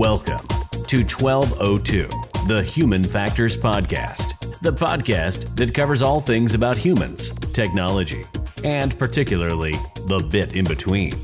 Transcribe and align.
Welcome 0.00 0.48
to 0.86 1.02
1202, 1.02 2.08
the 2.48 2.62
Human 2.62 3.04
Factors 3.04 3.54
Podcast, 3.54 4.58
the 4.62 4.72
podcast 4.72 5.54
that 5.56 5.74
covers 5.74 6.00
all 6.00 6.22
things 6.22 6.54
about 6.54 6.78
humans, 6.78 7.32
technology, 7.52 8.24
and 8.64 8.98
particularly 8.98 9.74
the 10.06 10.26
bit 10.30 10.56
in 10.56 10.64
between. 10.64 11.22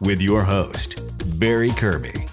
With 0.00 0.22
your 0.22 0.42
host, 0.42 1.02
Barry 1.38 1.68
Kirby. 1.68 2.23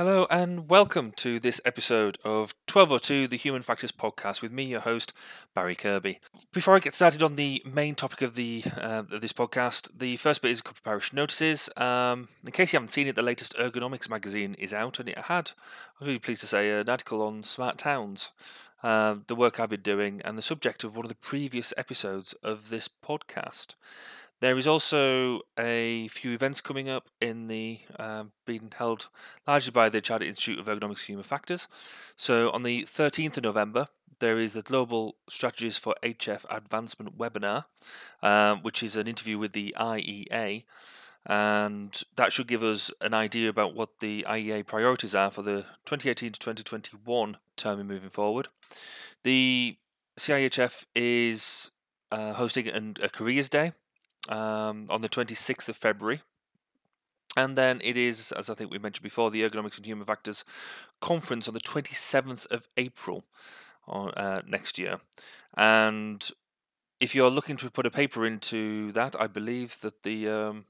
Hello 0.00 0.26
and 0.30 0.70
welcome 0.70 1.12
to 1.16 1.38
this 1.38 1.60
episode 1.66 2.16
of 2.24 2.54
1202, 2.72 3.28
the 3.28 3.36
Human 3.36 3.60
Factors 3.60 3.92
Podcast, 3.92 4.40
with 4.40 4.50
me, 4.50 4.64
your 4.64 4.80
host, 4.80 5.12
Barry 5.54 5.74
Kirby. 5.74 6.20
Before 6.54 6.74
I 6.74 6.78
get 6.78 6.94
started 6.94 7.22
on 7.22 7.36
the 7.36 7.62
main 7.70 7.94
topic 7.94 8.22
of 8.22 8.34
the 8.34 8.64
uh, 8.78 9.02
of 9.10 9.20
this 9.20 9.34
podcast, 9.34 9.90
the 9.94 10.16
first 10.16 10.40
bit 10.40 10.52
is 10.52 10.60
a 10.60 10.62
couple 10.62 10.78
of 10.78 10.84
parish 10.84 11.12
notices. 11.12 11.68
Um, 11.76 12.28
in 12.46 12.50
case 12.50 12.72
you 12.72 12.78
haven't 12.78 12.92
seen 12.92 13.08
it, 13.08 13.14
the 13.14 13.20
latest 13.20 13.54
ergonomics 13.58 14.08
magazine 14.08 14.54
is 14.54 14.72
out, 14.72 15.00
and 15.00 15.06
it 15.06 15.18
had, 15.18 15.50
I 15.50 16.04
was 16.04 16.06
really 16.06 16.18
pleased 16.18 16.40
to 16.40 16.46
say, 16.46 16.70
an 16.70 16.88
article 16.88 17.20
on 17.20 17.42
smart 17.42 17.76
towns, 17.76 18.30
uh, 18.82 19.16
the 19.26 19.36
work 19.36 19.60
I've 19.60 19.68
been 19.68 19.82
doing, 19.82 20.22
and 20.24 20.38
the 20.38 20.42
subject 20.42 20.82
of 20.82 20.96
one 20.96 21.04
of 21.04 21.10
the 21.10 21.14
previous 21.14 21.74
episodes 21.76 22.32
of 22.42 22.70
this 22.70 22.88
podcast. 22.88 23.74
There 24.40 24.56
is 24.56 24.66
also 24.66 25.42
a 25.58 26.08
few 26.08 26.32
events 26.32 26.62
coming 26.62 26.88
up 26.88 27.08
in 27.20 27.48
the 27.48 27.80
um, 27.98 28.32
being 28.46 28.72
held 28.74 29.08
largely 29.46 29.70
by 29.70 29.90
the 29.90 30.00
Chartered 30.00 30.28
Institute 30.28 30.58
of 30.58 30.66
Ergonomics 30.66 31.00
and 31.00 31.08
Human 31.08 31.24
Factors. 31.24 31.68
So 32.16 32.50
on 32.50 32.62
the 32.62 32.84
13th 32.84 33.36
of 33.36 33.44
November, 33.44 33.88
there 34.18 34.38
is 34.38 34.54
the 34.54 34.62
Global 34.62 35.16
Strategies 35.28 35.76
for 35.76 35.94
HF 36.02 36.44
Advancement 36.48 37.18
webinar, 37.18 37.66
um, 38.22 38.62
which 38.62 38.82
is 38.82 38.96
an 38.96 39.06
interview 39.06 39.38
with 39.38 39.52
the 39.52 39.74
IEA. 39.78 40.64
And 41.26 42.02
that 42.16 42.32
should 42.32 42.48
give 42.48 42.62
us 42.62 42.90
an 43.02 43.12
idea 43.12 43.50
about 43.50 43.74
what 43.74 43.98
the 44.00 44.24
IEA 44.26 44.66
priorities 44.66 45.14
are 45.14 45.30
for 45.30 45.42
the 45.42 45.66
2018 45.84 46.32
to 46.32 46.38
2021 46.38 47.36
term 47.56 47.86
moving 47.86 48.08
forward. 48.08 48.48
The 49.22 49.76
CIHF 50.18 50.86
is 50.94 51.70
uh, 52.10 52.32
hosting 52.32 52.68
an, 52.68 52.96
a 53.02 53.10
Careers 53.10 53.50
Day 53.50 53.72
um, 54.30 54.86
on 54.88 55.02
the 55.02 55.08
26th 55.08 55.68
of 55.68 55.76
February. 55.76 56.22
And 57.36 57.56
then 57.56 57.80
it 57.84 57.96
is, 57.96 58.32
as 58.32 58.50
I 58.50 58.54
think 58.54 58.70
we 58.70 58.78
mentioned 58.78 59.04
before, 59.04 59.30
the 59.30 59.42
Ergonomics 59.42 59.76
and 59.76 59.86
Human 59.86 60.06
Factors 60.06 60.44
Conference 61.00 61.46
on 61.46 61.54
the 61.54 61.60
27th 61.60 62.46
of 62.50 62.68
April 62.76 63.24
uh, 63.86 64.40
next 64.46 64.78
year. 64.78 65.00
And 65.56 66.28
if 66.98 67.14
you're 67.14 67.30
looking 67.30 67.56
to 67.58 67.70
put 67.70 67.86
a 67.86 67.90
paper 67.90 68.26
into 68.26 68.92
that, 68.92 69.14
I 69.20 69.26
believe 69.26 69.80
that 69.80 70.02
the 70.02 70.28
um, 70.28 70.64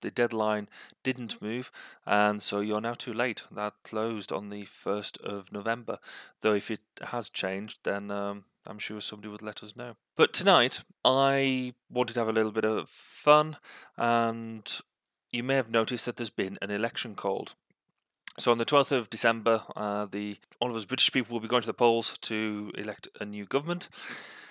the 0.00 0.10
deadline 0.10 0.68
didn't 1.02 1.42
move, 1.42 1.72
and 2.06 2.42
so 2.42 2.60
you're 2.60 2.80
now 2.80 2.94
too 2.94 3.12
late. 3.12 3.42
That 3.50 3.74
closed 3.82 4.32
on 4.32 4.50
the 4.50 4.64
first 4.64 5.18
of 5.18 5.52
November. 5.52 5.98
Though 6.40 6.54
if 6.54 6.70
it 6.70 6.80
has 7.02 7.28
changed, 7.28 7.80
then 7.82 8.10
um, 8.10 8.44
I'm 8.66 8.78
sure 8.78 9.00
somebody 9.00 9.28
would 9.28 9.42
let 9.42 9.62
us 9.62 9.76
know. 9.76 9.96
But 10.16 10.32
tonight, 10.32 10.82
I 11.04 11.74
wanted 11.90 12.14
to 12.14 12.20
have 12.20 12.28
a 12.28 12.32
little 12.32 12.52
bit 12.52 12.64
of 12.64 12.88
fun, 12.88 13.56
and 13.96 14.80
you 15.30 15.42
may 15.42 15.54
have 15.54 15.70
noticed 15.70 16.04
that 16.06 16.16
there's 16.16 16.30
been 16.30 16.58
an 16.60 16.70
election 16.70 17.14
called. 17.14 17.54
So 18.38 18.52
on 18.52 18.58
the 18.58 18.64
12th 18.64 18.92
of 18.92 19.10
December, 19.10 19.62
uh, 19.74 20.06
the 20.06 20.38
all 20.60 20.70
of 20.70 20.76
us 20.76 20.84
British 20.84 21.10
people 21.12 21.34
will 21.34 21.40
be 21.40 21.48
going 21.48 21.62
to 21.62 21.66
the 21.66 21.74
polls 21.74 22.18
to 22.18 22.72
elect 22.76 23.08
a 23.20 23.24
new 23.24 23.44
government. 23.44 23.88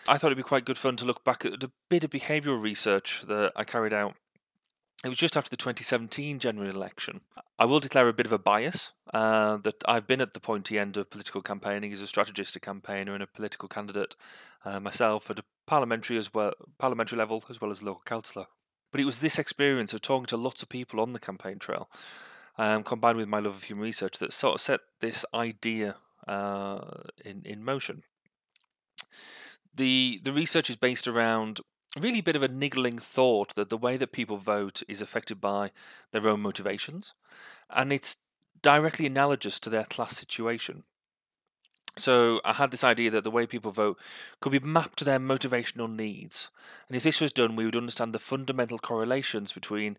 I 0.09 0.17
thought 0.17 0.27
it'd 0.27 0.38
be 0.38 0.44
quite 0.44 0.66
good 0.66 0.77
fun 0.77 0.95
to 0.97 1.05
look 1.05 1.23
back 1.23 1.45
at 1.45 1.64
a 1.64 1.71
bit 1.89 2.03
of 2.03 2.09
behavioural 2.09 2.61
research 2.61 3.23
that 3.27 3.52
I 3.55 3.64
carried 3.64 3.94
out 3.94 4.16
it 5.03 5.09
was 5.09 5.17
just 5.17 5.38
after 5.38 5.50
the 5.50 5.58
2017 5.58 6.40
general 6.40 6.70
election. 6.70 7.22
I 7.59 7.66
will 7.66 7.80
declare 7.80 8.08
a 8.08 8.14
bit 8.14 8.26
of 8.26 8.31
a 8.31 8.40
bias 8.40 8.94
uh, 9.14 9.58
that 9.58 9.84
I've 9.88 10.08
been 10.08 10.22
at 10.22 10.34
the 10.34 10.39
pointy 10.39 10.80
end 10.80 10.98
of 10.98 11.09
political 11.09 11.42
campaigning 11.42 11.94
as 11.94 12.02
a 12.02 12.08
strategist, 12.08 12.56
a 12.56 12.59
campaigner, 12.59 13.14
and 13.14 13.22
a 13.22 13.27
political 13.27 13.70
candidate 13.70 14.16
uh, 14.66 14.80
myself 14.80 15.30
at 15.30 15.39
a 15.39 15.44
parliamentary 15.67 16.17
as 16.17 16.33
well, 16.33 16.54
parliamentary 16.80 17.17
level 17.17 17.44
as 17.49 17.61
well 17.61 17.71
as 17.71 17.83
local 17.83 18.02
councillor. 18.05 18.48
But 18.92 19.02
it 19.02 19.05
was 19.05 19.20
this 19.20 19.38
experience 19.38 19.94
of 19.94 20.02
talking 20.02 20.26
to 20.27 20.38
lots 20.38 20.64
of 20.64 20.70
people 20.70 21.00
on 21.00 21.14
the 21.14 21.20
campaign 21.20 21.60
trail, 21.60 21.89
um, 22.58 22.83
combined 22.83 23.17
with 23.17 23.27
my 23.27 23.39
love 23.39 23.55
of 23.55 23.64
human 23.64 23.83
research, 23.83 24.17
that 24.17 24.33
sort 24.33 24.55
of 24.55 24.61
set 24.61 24.80
this 25.00 25.26
idea 25.33 25.98
uh, 26.27 26.80
in 27.23 27.44
in 27.45 27.64
motion. 27.64 28.04
The 29.76 30.20
the 30.23 30.32
research 30.32 30.70
is 30.70 30.76
based 30.76 31.08
around 31.08 31.61
really 31.99 32.19
a 32.19 32.23
bit 32.23 32.35
of 32.35 32.43
a 32.43 32.47
niggling 32.47 32.99
thought 32.99 33.55
that 33.55 33.69
the 33.69 33.77
way 33.77 33.97
that 33.97 34.11
people 34.11 34.37
vote 34.37 34.83
is 34.87 35.02
affected 35.02 35.41
by 35.41 35.71
their 36.11 36.27
own 36.27 36.41
motivations, 36.41 37.13
and 37.69 37.91
it's 37.91 38.17
directly 38.61 39.05
analogous 39.05 39.59
to 39.59 39.69
their 39.69 39.85
class 39.85 40.17
situation. 40.17 40.83
So 41.97 42.41
I 42.45 42.53
had 42.53 42.71
this 42.71 42.83
idea 42.83 43.09
that 43.11 43.23
the 43.23 43.31
way 43.31 43.47
people 43.47 43.71
vote 43.71 43.97
could 44.39 44.52
be 44.52 44.59
mapped 44.59 44.99
to 44.99 45.05
their 45.05 45.19
motivational 45.19 45.93
needs, 45.93 46.49
and 46.87 46.95
if 46.95 47.03
this 47.03 47.21
was 47.21 47.33
done, 47.33 47.55
we 47.55 47.65
would 47.65 47.75
understand 47.75 48.14
the 48.14 48.19
fundamental 48.19 48.79
correlations 48.79 49.52
between 49.52 49.97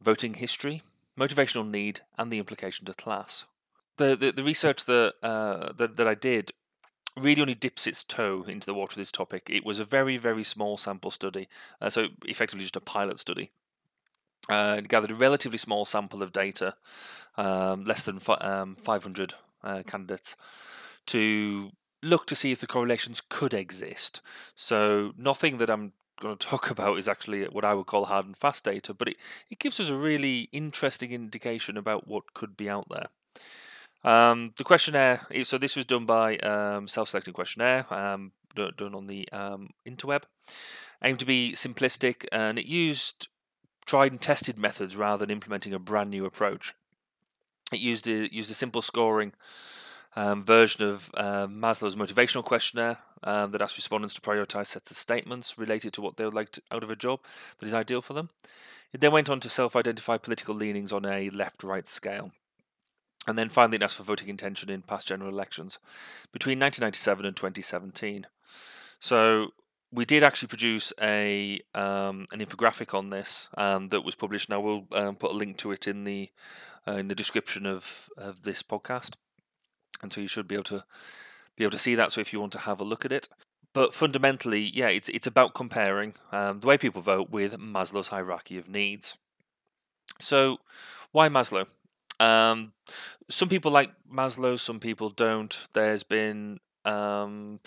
voting 0.00 0.34
history, 0.34 0.82
motivational 1.18 1.68
need, 1.68 2.00
and 2.18 2.32
the 2.32 2.38
implication 2.38 2.86
to 2.86 2.94
class. 2.94 3.44
The 3.96 4.16
the, 4.16 4.32
the 4.32 4.44
research 4.44 4.84
that, 4.86 5.14
uh, 5.22 5.72
that 5.74 5.96
that 5.96 6.08
I 6.08 6.14
did 6.14 6.52
really 7.18 7.40
only 7.40 7.54
dips 7.54 7.86
its 7.86 8.04
toe 8.04 8.44
into 8.46 8.66
the 8.66 8.74
water 8.74 8.92
of 8.92 8.98
this 8.98 9.12
topic. 9.12 9.48
It 9.50 9.64
was 9.64 9.78
a 9.78 9.84
very, 9.84 10.16
very 10.16 10.44
small 10.44 10.76
sample 10.76 11.10
study, 11.10 11.48
uh, 11.80 11.90
so 11.90 12.08
effectively 12.24 12.64
just 12.64 12.76
a 12.76 12.80
pilot 12.80 13.18
study. 13.18 13.50
Uh, 14.48 14.76
it 14.78 14.88
gathered 14.88 15.10
a 15.10 15.14
relatively 15.14 15.58
small 15.58 15.84
sample 15.84 16.22
of 16.22 16.32
data, 16.32 16.76
um, 17.36 17.84
less 17.84 18.02
than 18.02 18.20
um, 18.40 18.76
500 18.76 19.34
uh, 19.64 19.82
candidates, 19.86 20.36
to 21.06 21.70
look 22.02 22.26
to 22.26 22.36
see 22.36 22.52
if 22.52 22.60
the 22.60 22.66
correlations 22.66 23.22
could 23.28 23.54
exist. 23.54 24.20
So, 24.54 25.12
nothing 25.16 25.58
that 25.58 25.70
I'm 25.70 25.92
going 26.20 26.36
to 26.36 26.46
talk 26.46 26.70
about 26.70 26.98
is 26.98 27.08
actually 27.08 27.44
what 27.44 27.64
I 27.64 27.74
would 27.74 27.86
call 27.86 28.04
hard 28.04 28.26
and 28.26 28.36
fast 28.36 28.64
data, 28.64 28.94
but 28.94 29.08
it, 29.08 29.16
it 29.50 29.58
gives 29.58 29.80
us 29.80 29.88
a 29.88 29.96
really 29.96 30.48
interesting 30.52 31.12
indication 31.12 31.76
about 31.76 32.06
what 32.06 32.34
could 32.34 32.56
be 32.56 32.70
out 32.70 32.86
there. 32.90 33.08
Um, 34.06 34.52
the 34.56 34.62
questionnaire, 34.62 35.26
so 35.42 35.58
this 35.58 35.74
was 35.74 35.84
done 35.84 36.06
by 36.06 36.36
um, 36.38 36.86
self-selecting 36.86 37.34
questionnaire, 37.34 37.92
um, 37.92 38.30
done 38.54 38.94
on 38.94 39.08
the 39.08 39.28
um, 39.32 39.70
interweb, 39.84 40.22
aimed 41.02 41.18
to 41.18 41.26
be 41.26 41.54
simplistic, 41.56 42.24
and 42.30 42.56
it 42.56 42.66
used 42.66 43.26
tried 43.84 44.12
and 44.12 44.20
tested 44.20 44.58
methods 44.58 44.96
rather 44.96 45.26
than 45.26 45.32
implementing 45.32 45.74
a 45.74 45.80
brand 45.80 46.10
new 46.10 46.24
approach. 46.24 46.72
It 47.72 47.80
used 47.80 48.06
a, 48.06 48.32
used 48.32 48.50
a 48.50 48.54
simple 48.54 48.80
scoring 48.80 49.32
um, 50.14 50.44
version 50.44 50.84
of 50.84 51.10
uh, 51.14 51.48
Maslow's 51.48 51.96
motivational 51.96 52.44
questionnaire 52.44 52.98
that 53.24 53.60
asked 53.60 53.76
respondents 53.76 54.14
to 54.14 54.20
prioritize 54.20 54.68
sets 54.68 54.92
of 54.92 54.96
statements 54.96 55.58
related 55.58 55.92
to 55.94 56.00
what 56.00 56.16
they 56.16 56.24
would 56.24 56.32
like 56.34 56.52
to, 56.52 56.62
out 56.70 56.84
of 56.84 56.92
a 56.92 56.96
job 56.96 57.18
that 57.58 57.66
is 57.66 57.74
ideal 57.74 58.02
for 58.02 58.12
them. 58.12 58.30
It 58.92 59.00
then 59.00 59.10
went 59.10 59.28
on 59.28 59.40
to 59.40 59.48
self-identify 59.48 60.18
political 60.18 60.54
leanings 60.54 60.92
on 60.92 61.04
a 61.04 61.28
left-right 61.30 61.88
scale 61.88 62.30
and 63.26 63.38
then 63.38 63.48
finally 63.48 63.76
it 63.76 63.82
asked 63.82 63.96
for 63.96 64.02
voting 64.02 64.28
intention 64.28 64.70
in 64.70 64.82
past 64.82 65.08
general 65.08 65.30
elections 65.30 65.78
between 66.32 66.58
1997 66.58 67.26
and 67.26 67.36
2017. 67.36 68.26
So 69.00 69.52
we 69.92 70.04
did 70.04 70.22
actually 70.22 70.48
produce 70.48 70.92
a 71.00 71.60
um, 71.74 72.26
an 72.32 72.40
infographic 72.40 72.94
on 72.94 73.10
this 73.10 73.48
um, 73.56 73.88
that 73.88 74.04
was 74.04 74.14
published, 74.14 74.48
and 74.48 74.54
I 74.54 74.58
will 74.58 74.86
um, 74.92 75.16
put 75.16 75.32
a 75.32 75.34
link 75.34 75.56
to 75.58 75.72
it 75.72 75.86
in 75.86 76.04
the 76.04 76.30
uh, 76.86 76.92
in 76.92 77.08
the 77.08 77.14
description 77.14 77.66
of, 77.66 78.08
of 78.16 78.42
this 78.42 78.62
podcast, 78.62 79.14
and 80.02 80.12
so 80.12 80.20
you 80.20 80.28
should 80.28 80.48
be 80.48 80.54
able 80.54 80.64
to 80.64 80.84
be 81.56 81.64
able 81.64 81.72
to 81.72 81.78
see 81.78 81.94
that. 81.94 82.12
So 82.12 82.20
if 82.20 82.32
you 82.32 82.40
want 82.40 82.52
to 82.52 82.58
have 82.60 82.80
a 82.80 82.84
look 82.84 83.04
at 83.04 83.12
it, 83.12 83.28
but 83.72 83.94
fundamentally, 83.94 84.70
yeah, 84.74 84.88
it's 84.88 85.08
it's 85.08 85.26
about 85.26 85.54
comparing 85.54 86.14
um, 86.32 86.60
the 86.60 86.66
way 86.66 86.78
people 86.78 87.02
vote 87.02 87.30
with 87.30 87.58
Maslow's 87.58 88.08
hierarchy 88.08 88.58
of 88.58 88.68
needs. 88.68 89.18
So, 90.20 90.58
why 91.12 91.28
Maslow? 91.28 91.66
Um, 92.20 92.72
some 93.28 93.48
people 93.48 93.70
like 93.70 93.90
Maslow, 94.12 94.58
some 94.58 94.80
people 94.80 95.10
don't. 95.10 95.56
There's 95.72 96.02
been 96.02 96.60
um, 96.84 97.60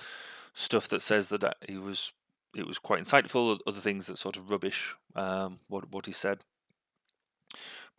stuff 0.53 0.87
that 0.89 1.01
says 1.01 1.29
that 1.29 1.43
uh, 1.43 1.53
he 1.67 1.77
was 1.77 2.11
it 2.55 2.67
was 2.67 2.79
quite 2.79 3.01
insightful. 3.03 3.59
Other 3.67 3.79
things 3.79 4.07
that 4.07 4.17
sort 4.17 4.37
of 4.37 4.49
rubbish 4.49 4.95
um, 5.15 5.59
what 5.67 5.91
what 5.91 6.05
he 6.05 6.11
said. 6.11 6.39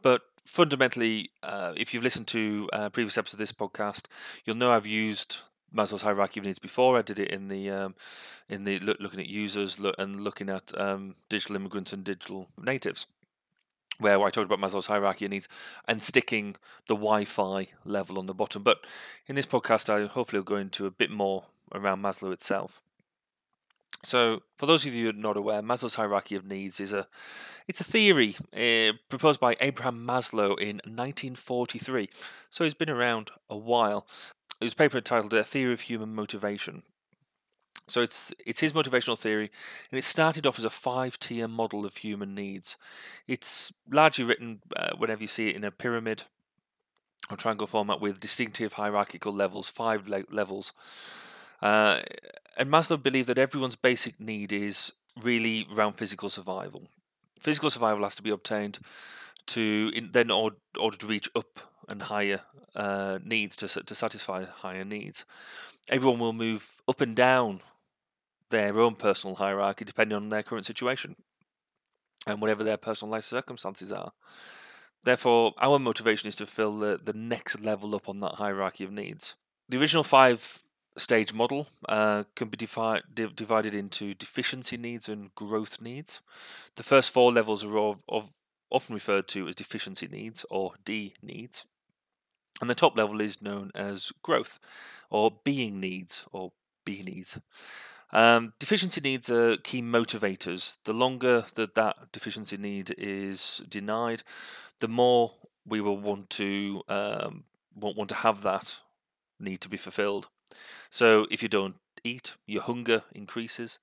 But 0.02 0.22
fundamentally, 0.44 1.30
uh, 1.42 1.74
if 1.76 1.92
you've 1.92 2.02
listened 2.02 2.26
to 2.28 2.68
uh, 2.72 2.88
previous 2.88 3.18
episodes 3.18 3.34
of 3.34 3.38
this 3.38 3.52
podcast, 3.52 4.06
you'll 4.44 4.56
know 4.56 4.72
I've 4.72 4.86
used 4.86 5.38
Maslow's 5.74 6.02
hierarchy 6.02 6.40
of 6.40 6.46
needs 6.46 6.58
before. 6.58 6.98
I 6.98 7.02
did 7.02 7.20
it 7.20 7.30
in 7.30 7.48
the 7.48 7.70
um, 7.70 7.94
in 8.48 8.64
the 8.64 8.80
look, 8.80 8.98
looking 9.00 9.20
at 9.20 9.26
users 9.26 9.78
look, 9.78 9.94
and 9.98 10.24
looking 10.24 10.48
at 10.48 10.78
um, 10.80 11.14
digital 11.28 11.56
immigrants 11.56 11.92
and 11.92 12.02
digital 12.02 12.48
natives 12.60 13.06
where 14.00 14.20
I 14.22 14.30
talked 14.30 14.50
about 14.50 14.58
Maslow's 14.58 14.86
hierarchy 14.86 15.26
of 15.26 15.30
needs 15.30 15.48
and 15.86 16.02
sticking 16.02 16.56
the 16.86 16.96
Wi-Fi 16.96 17.68
level 17.84 18.18
on 18.18 18.26
the 18.26 18.34
bottom. 18.34 18.62
But 18.62 18.78
in 19.26 19.36
this 19.36 19.46
podcast, 19.46 19.88
I 19.88 20.06
hopefully 20.06 20.40
will 20.40 20.44
go 20.44 20.56
into 20.56 20.86
a 20.86 20.90
bit 20.90 21.10
more 21.10 21.44
around 21.72 22.02
Maslow 22.02 22.32
itself. 22.32 22.82
So, 24.02 24.42
for 24.56 24.64
those 24.64 24.86
of 24.86 24.94
you 24.94 25.04
who 25.04 25.10
are 25.10 25.12
not 25.12 25.36
aware, 25.36 25.60
Maslow's 25.60 25.96
hierarchy 25.96 26.34
of 26.34 26.46
needs 26.46 26.80
is 26.80 26.92
a 26.92 27.06
it's 27.68 27.80
a 27.80 27.84
theory 27.84 28.34
uh, 28.56 28.96
proposed 29.08 29.40
by 29.40 29.56
Abraham 29.60 30.06
Maslow 30.06 30.58
in 30.58 30.76
1943. 30.84 32.08
So 32.48 32.64
he's 32.64 32.74
been 32.74 32.90
around 32.90 33.30
a 33.48 33.56
while. 33.56 34.06
His 34.58 34.74
paper 34.74 34.96
entitled 34.96 35.34
"A 35.34 35.44
Theory 35.44 35.74
of 35.74 35.82
Human 35.82 36.14
Motivation." 36.14 36.82
So 37.90 38.02
it's 38.02 38.32
it's 38.44 38.60
his 38.60 38.72
motivational 38.72 39.18
theory, 39.18 39.50
and 39.90 39.98
it 39.98 40.04
started 40.04 40.46
off 40.46 40.58
as 40.58 40.64
a 40.64 40.70
five-tier 40.70 41.48
model 41.48 41.84
of 41.84 41.96
human 41.96 42.34
needs. 42.34 42.76
It's 43.26 43.72
largely 43.90 44.24
written 44.24 44.60
uh, 44.76 44.90
whenever 44.96 45.22
you 45.22 45.28
see 45.28 45.48
it 45.48 45.56
in 45.56 45.64
a 45.64 45.70
pyramid 45.70 46.24
or 47.30 47.36
triangle 47.36 47.66
format 47.66 48.00
with 48.00 48.20
distinctive 48.20 48.74
hierarchical 48.74 49.32
levels, 49.32 49.68
five 49.68 50.08
le- 50.08 50.24
levels. 50.30 50.72
Uh, 51.60 52.00
and 52.56 52.70
Maslow 52.70 53.02
believed 53.02 53.28
that 53.28 53.38
everyone's 53.38 53.76
basic 53.76 54.18
need 54.18 54.52
is 54.52 54.92
really 55.20 55.66
around 55.74 55.94
physical 55.94 56.30
survival. 56.30 56.88
Physical 57.38 57.70
survival 57.70 58.04
has 58.04 58.14
to 58.16 58.22
be 58.22 58.30
obtained 58.30 58.78
to 59.46 59.90
in, 59.94 60.12
then 60.12 60.30
order, 60.30 60.56
order 60.78 60.96
to 60.96 61.06
reach 61.06 61.28
up 61.34 61.60
and 61.88 62.02
higher 62.02 62.40
uh, 62.76 63.18
needs 63.24 63.56
to 63.56 63.68
to 63.68 63.94
satisfy 63.94 64.44
higher 64.44 64.84
needs. 64.84 65.24
Everyone 65.88 66.18
will 66.18 66.32
move 66.32 66.82
up 66.86 67.00
and 67.00 67.16
down 67.16 67.60
their 68.50 68.78
own 68.80 68.94
personal 68.94 69.36
hierarchy 69.36 69.84
depending 69.84 70.16
on 70.16 70.28
their 70.28 70.42
current 70.42 70.66
situation 70.66 71.16
and 72.26 72.40
whatever 72.40 72.62
their 72.62 72.76
personal 72.76 73.12
life 73.12 73.24
circumstances 73.24 73.92
are. 73.92 74.12
Therefore, 75.02 75.54
our 75.58 75.78
motivation 75.78 76.28
is 76.28 76.36
to 76.36 76.46
fill 76.46 76.78
the, 76.78 77.00
the 77.02 77.14
next 77.14 77.60
level 77.60 77.94
up 77.94 78.08
on 78.08 78.20
that 78.20 78.34
hierarchy 78.34 78.84
of 78.84 78.92
needs. 78.92 79.36
The 79.68 79.78
original 79.78 80.04
five 80.04 80.60
stage 80.98 81.32
model 81.32 81.68
uh, 81.88 82.24
can 82.34 82.48
be 82.48 82.56
defi- 82.56 83.02
di- 83.12 83.32
divided 83.34 83.74
into 83.74 84.14
deficiency 84.14 84.76
needs 84.76 85.08
and 85.08 85.34
growth 85.34 85.80
needs. 85.80 86.20
The 86.76 86.82
first 86.82 87.10
four 87.10 87.32
levels 87.32 87.64
are 87.64 87.78
of, 87.78 88.04
of 88.08 88.34
often 88.70 88.94
referred 88.94 89.28
to 89.28 89.48
as 89.48 89.54
deficiency 89.54 90.06
needs 90.06 90.44
or 90.50 90.74
D 90.84 91.14
needs. 91.22 91.66
And 92.60 92.68
the 92.68 92.74
top 92.74 92.96
level 92.96 93.20
is 93.20 93.40
known 93.40 93.70
as 93.74 94.12
growth 94.22 94.58
or 95.08 95.32
being 95.44 95.80
needs 95.80 96.26
or 96.32 96.52
B 96.84 97.02
needs. 97.04 97.38
Um, 98.12 98.52
deficiency 98.58 99.00
needs 99.00 99.30
are 99.30 99.56
key 99.56 99.82
motivators. 99.82 100.78
The 100.84 100.92
longer 100.92 101.44
that 101.54 101.74
that 101.74 102.12
deficiency 102.12 102.56
need 102.56 102.94
is 102.98 103.62
denied, 103.68 104.22
the 104.80 104.88
more 104.88 105.34
we 105.66 105.80
will 105.80 105.98
want 105.98 106.30
to 106.30 106.82
um, 106.88 107.44
want, 107.74 107.96
want 107.96 108.08
to 108.08 108.16
have 108.16 108.42
that 108.42 108.80
need 109.38 109.60
to 109.60 109.68
be 109.68 109.76
fulfilled. 109.76 110.28
So 110.90 111.26
if 111.30 111.42
you 111.42 111.48
don't 111.48 111.76
eat, 112.02 112.34
your 112.46 112.62
hunger 112.62 113.04
increases. 113.12 113.78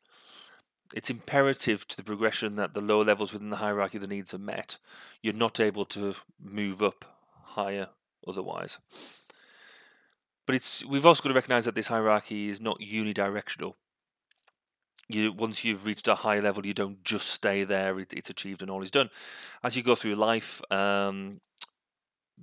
It's 0.94 1.10
imperative 1.10 1.88
to 1.90 1.98
the 1.98 2.04
progression 2.04 2.56
that 2.56 2.74
the 2.74 2.82
lower 2.82 3.04
levels 3.04 3.34
within 3.34 3.50
the 3.50 3.58
hierarchy 3.58 3.98
of 3.98 4.02
the 4.02 4.08
needs 4.08 4.34
are 4.34 4.40
met. 4.40 4.78
You're 5.22 5.34
not 5.34 5.60
able 5.60 5.86
to 5.86 6.16
move 6.42 6.82
up 6.82 7.06
higher 7.44 7.90
otherwise. 8.26 8.78
But 10.46 10.56
it's 10.56 10.86
we've 10.86 11.06
also 11.06 11.24
got 11.24 11.30
to 11.30 11.36
recognise 11.36 11.66
that 11.66 11.76
this 11.76 11.88
hierarchy 11.88 12.48
is 12.48 12.62
not 12.62 12.80
unidirectional. 12.80 13.74
You 15.10 15.32
once 15.32 15.64
you've 15.64 15.86
reached 15.86 16.08
a 16.08 16.16
high 16.16 16.40
level, 16.40 16.66
you 16.66 16.74
don't 16.74 17.04
just 17.04 17.30
stay 17.30 17.64
there. 17.64 18.00
It, 18.00 18.14
it's 18.14 18.30
achieved 18.30 18.62
and 18.62 18.70
all 18.70 18.82
is 18.82 18.92
done. 18.92 19.10
As 19.64 19.76
you 19.76 19.84
go 19.84 19.96
through 19.96 20.16
life, 20.16 20.62
um, 20.70 21.40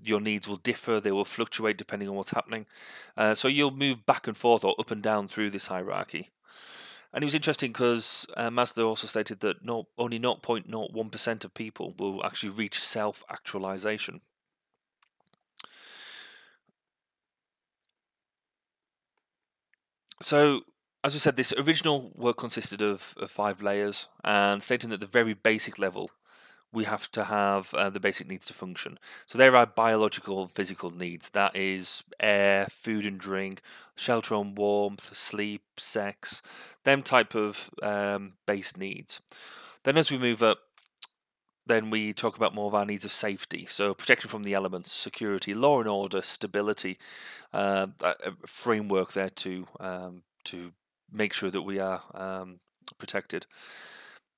your 0.02 0.20
needs 0.20 0.48
will 0.48 0.56
differ. 0.56 1.00
They 1.00 1.12
will 1.12 1.24
fluctuate 1.24 1.76
depending 1.76 2.08
on 2.08 2.14
what's 2.14 2.30
happening. 2.30 2.66
Uh, 3.16 3.34
so 3.34 3.48
you'll 3.48 3.70
move 3.70 4.06
back 4.06 4.26
and 4.26 4.36
forth 4.36 4.64
or 4.64 4.74
up 4.78 4.90
and 4.90 5.02
down 5.02 5.28
through 5.28 5.50
this 5.50 5.66
hierarchy. 5.66 6.30
And 7.12 7.22
it 7.22 7.26
was 7.26 7.34
interesting 7.34 7.70
because 7.70 8.26
uh, 8.36 8.50
Maslow 8.50 8.86
also 8.88 9.06
stated 9.06 9.38
that 9.40 9.64
not, 9.64 9.86
only 9.96 10.18
0.01% 10.18 11.44
of 11.44 11.54
people 11.54 11.94
will 11.96 12.24
actually 12.24 12.50
reach 12.50 12.80
self 12.80 13.22
actualization. 13.30 14.20
So, 20.20 20.62
as 21.04 21.12
we 21.12 21.20
said, 21.20 21.36
this 21.36 21.52
original 21.52 22.10
work 22.14 22.38
consisted 22.38 22.80
of, 22.80 23.14
of, 23.18 23.30
five 23.30 23.62
layers 23.62 24.08
and 24.24 24.62
stating 24.62 24.88
that 24.88 25.00
the 25.00 25.06
very 25.06 25.34
basic 25.34 25.78
level 25.78 26.10
we 26.72 26.84
have 26.84 27.12
to 27.12 27.24
have 27.24 27.72
uh, 27.74 27.88
the 27.90 28.00
basic 28.00 28.26
needs 28.26 28.46
to 28.46 28.54
function. 28.54 28.98
So 29.26 29.38
there 29.38 29.54
are 29.54 29.66
biological, 29.66 30.48
physical 30.48 30.90
needs. 30.90 31.28
That 31.30 31.54
is 31.54 32.02
air, 32.18 32.66
food 32.68 33.06
and 33.06 33.20
drink, 33.20 33.60
shelter 33.94 34.34
and 34.34 34.58
warmth, 34.58 35.14
sleep, 35.16 35.62
sex, 35.76 36.42
them 36.82 37.02
type 37.02 37.34
of 37.34 37.70
um, 37.82 38.32
base 38.46 38.76
needs. 38.76 39.20
Then 39.84 39.96
as 39.96 40.10
we 40.10 40.18
move 40.18 40.42
up, 40.42 40.58
then 41.66 41.90
we 41.90 42.12
talk 42.12 42.36
about 42.36 42.54
more 42.54 42.66
of 42.66 42.74
our 42.74 42.84
needs 42.84 43.04
of 43.04 43.12
safety. 43.12 43.66
So 43.66 43.94
protection 43.94 44.28
from 44.28 44.42
the 44.42 44.54
elements, 44.54 44.90
security, 44.90 45.54
law 45.54 45.78
and 45.78 45.88
order, 45.88 46.22
stability, 46.22 46.98
uh, 47.52 47.86
a 48.02 48.32
framework 48.46 49.12
there 49.12 49.30
to 49.30 49.66
um, 49.78 50.22
to 50.44 50.72
make 51.14 51.32
sure 51.32 51.50
that 51.50 51.62
we 51.62 51.78
are 51.78 52.02
um, 52.14 52.60
protected. 52.98 53.46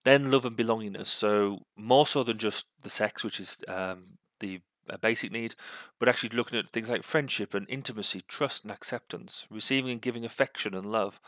Then 0.04 0.30
love 0.30 0.44
and 0.44 0.56
belongingness. 0.56 1.06
So 1.06 1.60
more 1.76 2.06
so 2.06 2.22
than 2.22 2.38
just 2.38 2.66
the 2.82 2.90
sex, 2.90 3.24
which 3.24 3.40
is 3.40 3.56
um, 3.66 4.18
the 4.38 4.60
a 4.88 4.98
basic 4.98 5.32
need, 5.32 5.54
but 5.98 6.08
actually 6.08 6.36
looking 6.36 6.58
at 6.58 6.68
things 6.68 6.88
like 6.88 7.02
friendship 7.02 7.54
and 7.54 7.68
intimacy, 7.68 8.22
trust 8.28 8.62
and 8.62 8.70
acceptance, 8.70 9.46
receiving 9.50 9.90
and 9.90 10.00
giving 10.00 10.24
affection 10.24 10.74
and 10.74 10.86
love. 10.86 11.20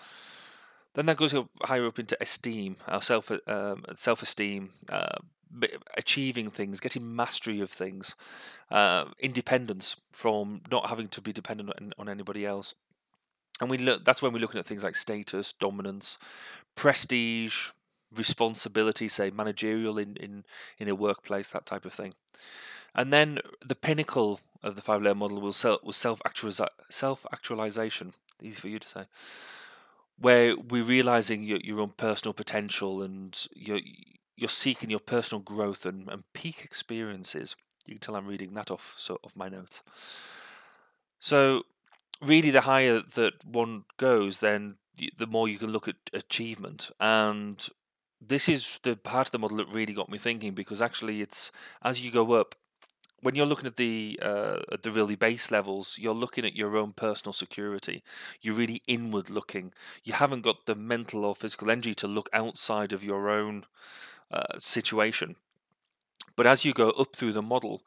Then 0.94 1.06
that 1.06 1.16
goes 1.16 1.34
higher 1.62 1.86
up 1.86 1.98
into 1.98 2.16
esteem, 2.20 2.76
our 2.86 3.02
self 3.02 3.30
um, 3.46 3.84
self 3.94 4.22
esteem, 4.22 4.70
uh, 4.90 5.18
achieving 5.96 6.50
things, 6.50 6.80
getting 6.80 7.14
mastery 7.14 7.60
of 7.60 7.70
things, 7.70 8.14
uh, 8.70 9.06
independence 9.18 9.96
from 10.12 10.62
not 10.70 10.88
having 10.88 11.08
to 11.08 11.20
be 11.20 11.32
dependent 11.32 11.70
on, 11.80 11.92
on 11.98 12.08
anybody 12.08 12.44
else. 12.44 12.74
And 13.60 13.70
we 13.70 13.78
look. 13.78 14.04
That's 14.04 14.22
when 14.22 14.32
we're 14.32 14.38
looking 14.38 14.60
at 14.60 14.66
things 14.66 14.84
like 14.84 14.94
status, 14.94 15.52
dominance, 15.52 16.18
prestige, 16.74 17.70
responsibility, 18.14 19.08
say 19.08 19.30
managerial 19.30 19.98
in, 19.98 20.16
in, 20.16 20.44
in 20.78 20.88
a 20.88 20.94
workplace, 20.94 21.48
that 21.50 21.66
type 21.66 21.84
of 21.84 21.92
thing. 21.92 22.14
And 22.94 23.12
then 23.12 23.40
the 23.64 23.74
pinnacle 23.74 24.40
of 24.62 24.76
the 24.76 24.82
five 24.82 25.02
layer 25.02 25.14
model 25.14 25.40
was 25.40 25.56
self 25.56 25.82
was 25.84 25.96
self 25.96 26.20
self 26.90 27.26
actualization. 27.32 28.14
Easy 28.42 28.60
for 28.60 28.68
you 28.68 28.78
to 28.78 28.88
say, 28.88 29.04
where 30.18 30.56
we're 30.56 30.84
realizing 30.84 31.42
your 31.42 31.58
your 31.62 31.80
own 31.80 31.92
personal 31.96 32.32
potential 32.32 33.02
and 33.02 33.46
you're 33.54 33.80
you're 34.36 34.48
seeking 34.48 34.90
your 34.90 35.00
personal 35.00 35.40
growth 35.42 35.84
and, 35.84 36.08
and 36.08 36.24
peak 36.32 36.64
experiences. 36.64 37.56
You 37.86 37.94
can 37.94 38.00
tell 38.00 38.16
I'm 38.16 38.26
reading 38.26 38.54
that 38.54 38.70
off 38.70 38.94
so 38.96 39.18
off 39.22 39.36
my 39.36 39.48
notes. 39.48 39.82
So 41.20 41.64
really, 42.22 42.50
the 42.50 42.62
higher 42.62 43.00
that 43.14 43.44
one 43.44 43.84
goes, 43.96 44.40
then 44.40 44.76
the 45.16 45.26
more 45.26 45.48
you 45.48 45.58
can 45.58 45.70
look 45.70 45.86
at 45.86 45.96
achievement 46.12 46.90
and 46.98 47.68
this 48.20 48.48
is 48.48 48.80
the 48.82 48.96
part 48.96 49.28
of 49.28 49.32
the 49.32 49.38
model 49.38 49.58
that 49.58 49.68
really 49.68 49.92
got 49.92 50.10
me 50.10 50.18
thinking 50.18 50.54
because 50.54 50.82
actually 50.82 51.22
it's 51.22 51.52
as 51.82 52.00
you 52.00 52.10
go 52.10 52.32
up 52.32 52.56
when 53.20 53.34
you're 53.34 53.46
looking 53.46 53.66
at 53.66 53.76
the 53.76 54.18
uh, 54.22 54.60
at 54.70 54.82
the 54.82 54.92
really 54.92 55.16
base 55.16 55.50
levels, 55.50 55.98
you're 55.98 56.14
looking 56.14 56.44
at 56.44 56.54
your 56.54 56.76
own 56.76 56.92
personal 56.92 57.32
security. 57.32 58.04
You're 58.40 58.54
really 58.54 58.82
inward 58.86 59.28
looking. 59.28 59.72
You 60.04 60.12
haven't 60.12 60.42
got 60.42 60.66
the 60.66 60.76
mental 60.76 61.24
or 61.24 61.34
physical 61.34 61.70
energy 61.70 61.94
to 61.96 62.06
look 62.06 62.28
outside 62.32 62.92
of 62.92 63.02
your 63.02 63.28
own 63.28 63.64
uh, 64.30 64.58
situation. 64.58 65.34
But 66.36 66.46
as 66.46 66.64
you 66.64 66.72
go 66.72 66.90
up 66.90 67.16
through 67.16 67.32
the 67.32 67.42
model, 67.42 67.82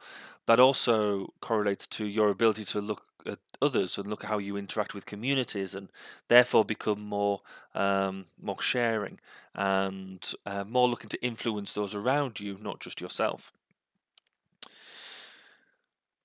that 0.47 0.59
also 0.59 1.33
correlates 1.39 1.87
to 1.87 2.05
your 2.05 2.29
ability 2.29 2.65
to 2.65 2.81
look 2.81 3.03
at 3.25 3.39
others 3.61 3.97
and 3.97 4.07
look 4.07 4.23
at 4.23 4.29
how 4.29 4.37
you 4.37 4.57
interact 4.57 4.93
with 4.93 5.05
communities, 5.05 5.75
and 5.75 5.89
therefore 6.27 6.65
become 6.65 7.01
more 7.01 7.41
um, 7.73 8.25
more 8.41 8.61
sharing 8.61 9.19
and 9.53 10.33
uh, 10.45 10.63
more 10.63 10.87
looking 10.87 11.09
to 11.09 11.23
influence 11.23 11.73
those 11.73 11.93
around 11.93 12.39
you, 12.39 12.57
not 12.61 12.79
just 12.79 13.01
yourself. 13.01 13.51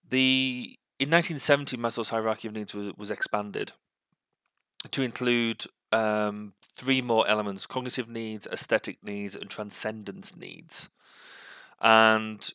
The 0.08 0.78
in 0.98 1.10
1970, 1.10 1.76
Maslow's 1.76 2.08
hierarchy 2.08 2.48
of 2.48 2.54
needs 2.54 2.74
was, 2.74 2.92
was 2.96 3.10
expanded 3.10 3.72
to 4.90 5.02
include 5.02 5.64
um, 5.92 6.54
three 6.74 7.02
more 7.02 7.26
elements: 7.28 7.66
cognitive 7.66 8.08
needs, 8.08 8.46
aesthetic 8.46 9.02
needs, 9.02 9.34
and 9.34 9.50
transcendence 9.50 10.36
needs. 10.36 10.88
And 11.80 12.48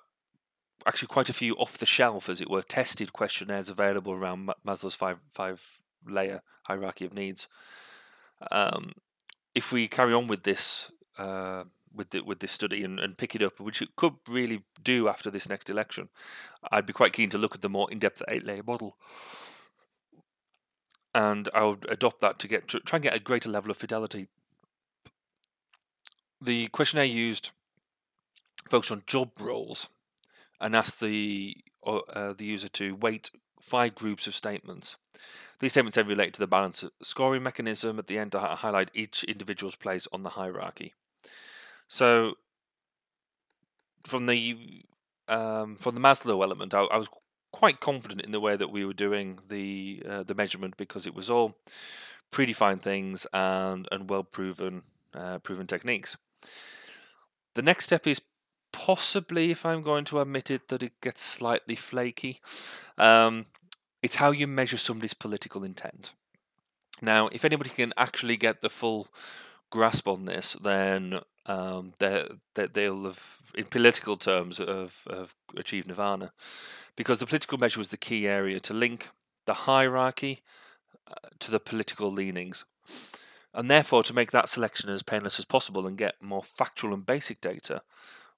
actually 0.85 1.07
quite 1.07 1.29
a 1.29 1.33
few 1.33 1.55
off 1.55 1.77
the 1.77 1.85
shelf, 1.85 2.27
as 2.29 2.41
it 2.41 2.49
were, 2.49 2.61
tested 2.61 3.13
questionnaires 3.13 3.69
available 3.69 4.13
around 4.13 4.49
Maslow's 4.65 4.95
five 4.95 5.19
five 5.33 5.79
layer 6.05 6.41
hierarchy 6.67 7.05
of 7.05 7.13
needs. 7.13 7.47
Um, 8.51 8.91
if 9.55 9.71
we 9.71 9.87
carry 9.87 10.13
on 10.13 10.27
with 10.27 10.43
this 10.43 10.91
uh, 11.17 11.63
with 11.93 12.11
the, 12.11 12.21
with 12.21 12.39
this 12.39 12.51
study 12.51 12.83
and, 12.83 12.99
and 12.99 13.17
pick 13.17 13.35
it 13.35 13.41
up, 13.41 13.59
which 13.59 13.81
it 13.81 13.95
could 13.95 14.13
really 14.27 14.63
do 14.83 15.07
after 15.07 15.29
this 15.29 15.49
next 15.49 15.69
election, 15.69 16.09
I'd 16.71 16.85
be 16.85 16.93
quite 16.93 17.13
keen 17.13 17.29
to 17.31 17.37
look 17.37 17.55
at 17.55 17.61
the 17.61 17.69
more 17.69 17.91
in-depth 17.91 18.23
eight-layer 18.27 18.63
model, 18.65 18.97
and 21.13 21.49
I 21.53 21.63
would 21.63 21.85
adopt 21.89 22.21
that 22.21 22.39
to 22.39 22.47
get 22.47 22.67
try 22.67 22.97
and 22.97 23.03
get 23.03 23.15
a 23.15 23.19
greater 23.19 23.49
level 23.49 23.71
of 23.71 23.77
fidelity. 23.77 24.27
The 26.41 26.67
questionnaire 26.67 27.05
used 27.05 27.51
focused 28.69 28.91
on 28.91 29.03
job 29.05 29.31
roles 29.39 29.87
and 30.59 30.75
asked 30.75 30.99
the 30.99 31.57
uh, 31.85 32.33
the 32.33 32.45
user 32.45 32.67
to 32.69 32.95
weight 32.95 33.31
five 33.59 33.95
groups 33.95 34.27
of 34.27 34.35
statements. 34.35 34.95
These 35.59 35.73
statements 35.73 35.95
then 35.95 36.07
relate 36.07 36.33
to 36.33 36.39
the 36.39 36.47
balance 36.47 36.83
scoring 37.03 37.43
mechanism 37.43 37.99
at 37.99 38.07
the 38.07 38.17
end 38.17 38.31
to 38.31 38.39
highlight 38.39 38.89
each 38.93 39.23
individual's 39.25 39.75
place 39.75 40.07
on 40.11 40.23
the 40.23 40.31
hierarchy. 40.31 40.93
So 41.91 42.35
from 44.05 44.25
the 44.25 44.85
um, 45.27 45.75
from 45.75 45.93
the 45.93 45.99
Maslow 45.99 46.41
element, 46.41 46.73
I, 46.73 46.83
I, 46.83 46.97
was 46.97 47.09
quite 47.51 47.81
confident 47.81 48.21
in 48.21 48.31
the 48.31 48.39
way 48.39 48.55
that 48.55 48.71
we 48.71 48.85
were 48.85 48.93
doing 48.93 49.39
the 49.49 50.01
uh, 50.07 50.23
the 50.23 50.33
measurement 50.33 50.77
because 50.77 51.05
it 51.05 51.13
was 51.13 51.29
all 51.29 51.57
predefined 52.31 52.81
things 52.81 53.27
and 53.33 53.89
and 53.91 54.09
well 54.09 54.23
proven 54.23 54.83
uh, 55.13 55.39
proven 55.39 55.67
techniques. 55.67 56.15
The 57.55 57.61
next 57.61 57.87
step 57.87 58.07
is 58.07 58.21
possibly, 58.71 59.51
if 59.51 59.65
I'm 59.65 59.83
going 59.83 60.05
to 60.05 60.21
admit 60.21 60.49
it, 60.49 60.69
that 60.69 60.81
it 60.81 60.93
gets 61.01 61.21
slightly 61.21 61.75
flaky. 61.75 62.39
Um, 62.97 63.47
it's 64.01 64.15
how 64.15 64.31
you 64.31 64.47
measure 64.47 64.77
somebody's 64.77 65.13
political 65.13 65.65
intent. 65.65 66.11
Now, 67.01 67.27
if 67.33 67.43
anybody 67.43 67.69
can 67.69 67.91
actually 67.97 68.37
get 68.37 68.61
the 68.61 68.69
full 68.69 69.09
grasp 69.71 70.07
on 70.07 70.25
this, 70.25 70.55
then 70.61 71.21
um, 71.47 71.93
they 71.99 72.27
they'll 72.53 73.05
have, 73.05 73.21
in 73.55 73.65
political 73.65 74.17
terms, 74.17 74.59
have, 74.59 74.97
have 75.09 75.33
achieved 75.57 75.87
nirvana, 75.87 76.31
because 76.95 77.19
the 77.19 77.25
political 77.25 77.57
measure 77.57 77.79
was 77.79 77.89
the 77.89 77.97
key 77.97 78.27
area 78.27 78.59
to 78.59 78.73
link 78.73 79.09
the 79.47 79.53
hierarchy 79.65 80.41
uh, 81.07 81.29
to 81.39 81.49
the 81.49 81.59
political 81.59 82.11
leanings, 82.11 82.65
and 83.53 83.71
therefore 83.71 84.03
to 84.03 84.13
make 84.13 84.31
that 84.31 84.49
selection 84.49 84.89
as 84.89 85.03
painless 85.03 85.39
as 85.39 85.45
possible 85.45 85.87
and 85.87 85.97
get 85.97 86.21
more 86.21 86.43
factual 86.43 86.93
and 86.93 87.05
basic 87.05 87.41
data 87.41 87.81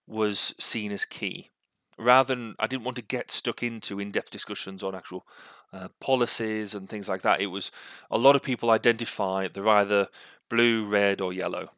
was 0.08 0.56
seen 0.58 0.92
as 0.92 1.06
key. 1.06 1.50
Rather 1.98 2.34
than, 2.34 2.56
I 2.58 2.66
didn't 2.68 2.86
want 2.86 2.96
to 2.98 3.04
get 3.04 3.30
stuck 3.30 3.62
into 3.62 4.00
in-depth 4.00 4.32
discussions 4.32 4.82
on 4.82 4.96
actual 4.96 5.28
uh, 5.72 5.90
policies 6.00 6.74
and 6.74 6.90
things 6.90 7.08
like 7.08 7.22
that. 7.22 7.40
It 7.40 7.48
was 7.48 7.72
a 8.10 8.18
lot 8.18 8.36
of 8.36 8.42
people 8.42 8.72
identify 8.72 9.48
they're 9.48 9.68
either 9.68 10.08
blue, 10.50 10.86
red, 10.86 11.22
or 11.22 11.34
yellow, 11.34 11.70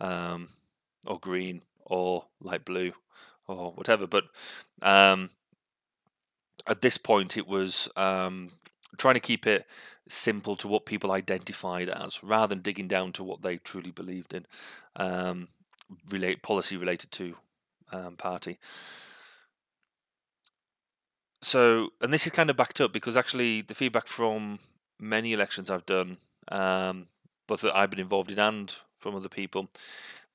um, 0.00 0.48
or 1.06 1.18
green, 1.18 1.62
or 1.84 2.26
light 2.40 2.64
blue, 2.64 2.92
or 3.46 3.72
whatever. 3.72 4.06
But 4.06 4.24
um, 4.82 5.30
at 6.66 6.82
this 6.82 6.98
point, 6.98 7.36
it 7.36 7.46
was 7.46 7.88
um, 7.96 8.52
trying 8.98 9.14
to 9.14 9.20
keep 9.20 9.46
it 9.46 9.66
simple 10.08 10.56
to 10.56 10.68
what 10.68 10.86
people 10.86 11.12
identified 11.12 11.88
as, 11.88 12.22
rather 12.22 12.54
than 12.54 12.62
digging 12.62 12.88
down 12.88 13.12
to 13.12 13.24
what 13.24 13.42
they 13.42 13.58
truly 13.58 13.90
believed 13.90 14.34
in, 14.34 14.46
um, 14.96 15.48
relate 16.08 16.42
policy 16.42 16.76
related 16.76 17.10
to 17.12 17.36
um, 17.92 18.16
party. 18.16 18.58
So, 21.42 21.90
and 22.00 22.12
this 22.12 22.26
is 22.26 22.32
kind 22.32 22.50
of 22.50 22.56
backed 22.56 22.80
up 22.80 22.92
because 22.92 23.16
actually 23.16 23.62
the 23.62 23.74
feedback 23.74 24.06
from 24.06 24.58
many 24.98 25.32
elections 25.32 25.70
I've 25.70 25.86
done 25.86 26.18
um, 26.48 27.06
both 27.50 27.62
that 27.62 27.76
I've 27.76 27.90
been 27.90 27.98
involved 27.98 28.30
in 28.30 28.38
and 28.38 28.72
from 28.96 29.16
other 29.16 29.28
people, 29.28 29.70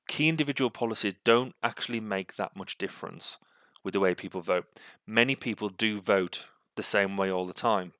key 0.06 0.28
individual 0.28 0.68
policies 0.68 1.14
don't 1.24 1.54
actually 1.62 1.98
make 1.98 2.36
that 2.36 2.54
much 2.54 2.76
difference 2.76 3.38
with 3.82 3.94
the 3.94 4.00
way 4.00 4.14
people 4.14 4.42
vote. 4.42 4.66
Many 5.06 5.34
people 5.34 5.70
do 5.70 5.98
vote 5.98 6.44
the 6.74 6.82
same 6.82 7.16
way 7.16 7.30
all 7.30 7.46
the 7.46 7.54
time, 7.54 7.94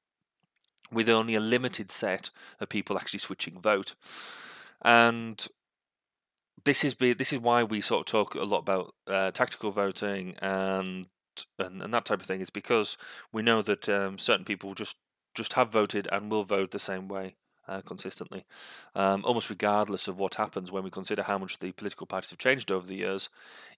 with 0.93 1.09
only 1.09 1.35
a 1.35 1.41
limited 1.41 1.91
set 1.91 2.29
of 2.61 2.69
people 2.69 2.99
actually 2.99 3.21
switching 3.21 3.59
vote. 3.59 3.95
And 4.83 5.47
this 6.65 6.85
is 6.85 6.93
be, 6.93 7.15
this 7.15 7.33
is 7.33 7.39
why 7.39 7.63
we 7.63 7.81
sort 7.81 8.01
of 8.01 8.13
talk 8.13 8.35
a 8.35 8.43
lot 8.43 8.59
about 8.59 8.95
uh, 9.07 9.31
tactical 9.31 9.71
voting 9.71 10.35
and, 10.43 11.07
and 11.59 11.81
and 11.81 11.95
that 11.95 12.05
type 12.05 12.21
of 12.21 12.27
thing. 12.27 12.43
Is 12.43 12.51
because 12.51 12.99
we 13.33 13.41
know 13.41 13.63
that 13.63 13.89
um, 13.89 14.19
certain 14.19 14.45
people 14.45 14.75
just 14.75 14.97
just 15.35 15.55
have 15.55 15.73
voted 15.73 16.07
and 16.13 16.31
will 16.31 16.45
vote 16.45 16.73
the 16.73 16.79
same 16.79 17.09
way 17.09 17.37
uh, 17.69 17.81
consistently, 17.83 18.45
um, 18.95 19.25
almost 19.25 19.51
regardless 19.51 20.09
of 20.09 20.19
what 20.19 20.37
happens 20.37 20.71
when 20.73 20.85
we 20.85 20.91
consider 20.91 21.23
how 21.23 21.39
much 21.39 21.59
the 21.59 21.73
political 21.73 22.07
parties 22.07 22.31
have 22.31 22.39
changed 22.39 22.71
over 22.71 22.87
the 22.87 22.97
years, 22.97 23.29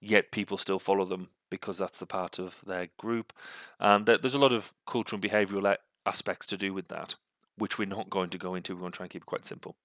yet 0.01 0.31
people 0.31 0.59
still 0.59 0.79
follow 0.79 1.05
them 1.05 1.29
because 1.51 1.79
that's 1.79 1.99
the 1.99 2.07
part 2.07 2.39
of 2.39 2.57
their 2.67 2.89
group. 2.99 3.33
And 3.81 4.07
there's 4.07 4.35
a 4.35 4.39
lot 4.39 4.53
of 4.53 4.73
cultural 4.87 5.21
and 5.23 5.31
behavioural 5.31 5.77
aspects 6.05 6.47
to 6.47 6.57
do 6.57 6.75
with 6.75 6.89
that, 6.89 7.15
which 7.57 7.79
we're 7.79 7.87
not 7.87 8.11
going 8.11 8.31
to 8.31 8.39
go 8.39 8.55
into. 8.55 8.75
We're 8.75 8.81
going 8.81 8.93
to 8.93 8.97
try 8.97 9.05
and 9.05 9.11
keep 9.11 9.23
it 9.23 9.27
quite 9.27 9.47
simple. 9.47 9.77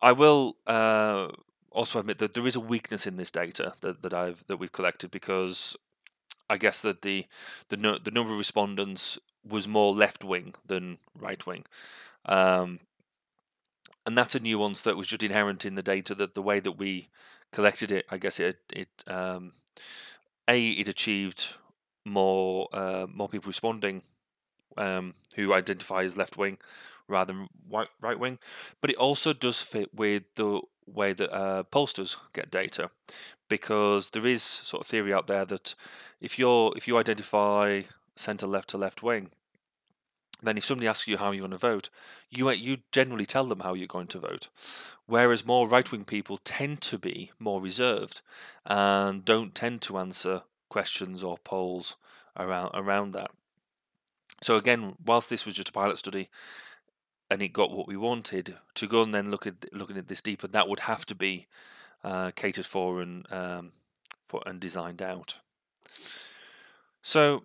I 0.00 0.12
will 0.12 0.56
uh, 0.66 1.28
also 1.70 1.98
admit 1.98 2.18
that 2.18 2.34
there 2.34 2.46
is 2.46 2.56
a 2.56 2.60
weakness 2.60 3.06
in 3.06 3.16
this 3.16 3.30
data 3.30 3.74
that, 3.80 4.02
that 4.02 4.14
I've 4.14 4.44
that 4.46 4.58
we've 4.58 4.72
collected 4.72 5.10
because 5.10 5.76
I 6.48 6.56
guess 6.56 6.80
that 6.82 7.02
the 7.02 7.26
the 7.68 7.76
no, 7.76 7.98
the 7.98 8.10
number 8.10 8.32
of 8.32 8.38
respondents 8.38 9.18
was 9.48 9.66
more 9.66 9.94
left 9.94 10.24
wing 10.24 10.54
than 10.66 10.98
right 11.18 11.46
wing. 11.46 11.64
Um, 12.26 12.80
and 14.06 14.16
that's 14.16 14.34
a 14.34 14.40
nuance 14.40 14.82
that 14.82 14.96
was 14.96 15.06
just 15.06 15.22
inherent 15.22 15.64
in 15.64 15.74
the 15.74 15.82
data 15.82 16.14
that 16.14 16.34
the 16.34 16.42
way 16.42 16.60
that 16.60 16.72
we 16.72 17.08
collected 17.52 17.90
it, 17.90 18.06
I 18.10 18.18
guess 18.18 18.40
it 18.40 18.58
it 18.72 18.88
um, 19.06 19.52
a 20.48 20.68
it 20.68 20.88
achieved 20.88 21.56
more 22.04 22.68
uh, 22.72 23.06
more 23.12 23.28
people 23.28 23.48
responding 23.48 24.02
um, 24.76 25.14
who 25.34 25.52
identify 25.52 26.04
as 26.04 26.16
left 26.16 26.36
wing 26.36 26.58
rather 27.06 27.32
than 27.32 27.48
right 27.70 27.88
right 28.00 28.18
wing, 28.18 28.38
but 28.80 28.90
it 28.90 28.96
also 28.96 29.32
does 29.32 29.60
fit 29.62 29.94
with 29.94 30.22
the 30.34 30.60
way 30.86 31.12
that 31.12 31.30
uh, 31.34 31.62
pollsters 31.64 32.16
get 32.32 32.50
data, 32.50 32.90
because 33.48 34.10
there 34.10 34.26
is 34.26 34.42
sort 34.42 34.82
of 34.82 34.86
theory 34.86 35.12
out 35.12 35.26
there 35.26 35.44
that 35.44 35.74
if 36.20 36.38
you're 36.38 36.72
if 36.76 36.88
you 36.88 36.98
identify 36.98 37.82
centre 38.18 38.46
left 38.46 38.70
to 38.70 38.78
left 38.78 39.02
wing, 39.02 39.30
then 40.42 40.56
if 40.56 40.64
somebody 40.64 40.86
asks 40.86 41.08
you 41.08 41.16
how 41.16 41.30
you're 41.30 41.40
going 41.40 41.50
to 41.50 41.58
vote, 41.58 41.90
you 42.30 42.50
you 42.50 42.78
generally 42.92 43.26
tell 43.26 43.46
them 43.46 43.60
how 43.60 43.74
you're 43.74 43.86
going 43.86 44.06
to 44.08 44.20
vote. 44.20 44.48
Whereas 45.06 45.44
more 45.44 45.66
right 45.66 45.90
wing 45.90 46.04
people 46.04 46.38
tend 46.44 46.80
to 46.82 46.98
be 46.98 47.32
more 47.38 47.60
reserved 47.60 48.20
and 48.66 49.24
don't 49.24 49.54
tend 49.54 49.82
to 49.82 49.98
answer 49.98 50.42
questions 50.68 51.22
or 51.22 51.38
polls 51.38 51.96
around 52.36 52.70
around 52.74 53.12
that. 53.12 53.30
So 54.42 54.56
again, 54.56 54.94
whilst 55.04 55.30
this 55.30 55.44
was 55.44 55.54
just 55.54 55.70
a 55.70 55.72
pilot 55.72 55.98
study 55.98 56.28
and 57.30 57.42
it 57.42 57.52
got 57.52 57.72
what 57.72 57.88
we 57.88 57.96
wanted, 57.96 58.56
to 58.74 58.86
go 58.86 59.02
and 59.02 59.14
then 59.14 59.30
look 59.30 59.46
at 59.46 59.72
looking 59.72 59.98
at 59.98 60.08
this 60.08 60.22
deeper, 60.22 60.46
that 60.48 60.68
would 60.68 60.80
have 60.80 61.04
to 61.06 61.14
be 61.14 61.46
uh, 62.04 62.30
catered 62.30 62.66
for 62.66 63.02
and 63.02 63.30
um, 63.32 63.72
for 64.28 64.42
and 64.46 64.60
designed 64.60 65.02
out. 65.02 65.38
So 67.02 67.44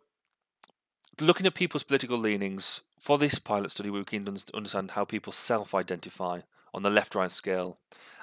looking 1.20 1.46
at 1.46 1.54
people's 1.54 1.84
political 1.84 2.18
leanings 2.18 2.82
for 2.98 3.18
this 3.18 3.40
pilot 3.40 3.72
study, 3.72 3.90
we 3.90 4.00
were 4.00 4.06
keen 4.06 4.26
to 4.26 4.56
understand 4.56 4.92
how 4.92 5.06
people 5.06 5.34
self 5.34 5.74
identify 5.74 6.42
on 6.74 6.84
the 6.84 6.90
left 6.90 7.16
right 7.16 7.32
scale 7.32 7.78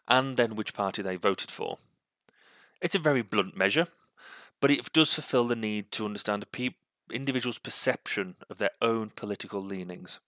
and 0.08 0.36
then 0.36 0.56
which 0.56 0.74
party 0.74 1.02
they 1.02 1.16
voted 1.16 1.50
for. 1.50 1.78
It's 2.80 2.94
a 2.94 2.98
very 2.98 3.22
blunt 3.22 3.56
measure, 3.56 3.86
but 4.60 4.70
it 4.70 4.92
does 4.92 5.14
fulfill 5.14 5.46
the 5.46 5.56
need 5.56 5.92
to 5.92 6.06
understand 6.06 6.50
pe- 6.50 6.70
individual's 7.12 7.58
perception 7.58 8.36
of 8.48 8.58
their 8.58 8.70
own 8.80 9.10
political 9.10 9.62
leanings. 9.62 10.18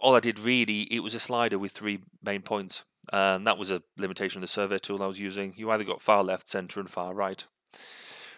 All 0.00 0.16
I 0.16 0.20
did 0.20 0.38
really, 0.38 0.82
it 0.92 1.00
was 1.00 1.14
a 1.14 1.20
slider 1.20 1.58
with 1.58 1.72
three 1.72 2.00
main 2.22 2.42
points, 2.42 2.84
and 3.12 3.46
that 3.46 3.58
was 3.58 3.70
a 3.70 3.82
limitation 3.96 4.38
of 4.38 4.42
the 4.42 4.48
survey 4.48 4.78
tool 4.78 5.02
I 5.02 5.06
was 5.06 5.20
using. 5.20 5.54
You 5.56 5.70
either 5.70 5.84
got 5.84 6.02
far 6.02 6.22
left, 6.22 6.48
centre, 6.48 6.80
and 6.80 6.88
far 6.88 7.14
right. 7.14 7.44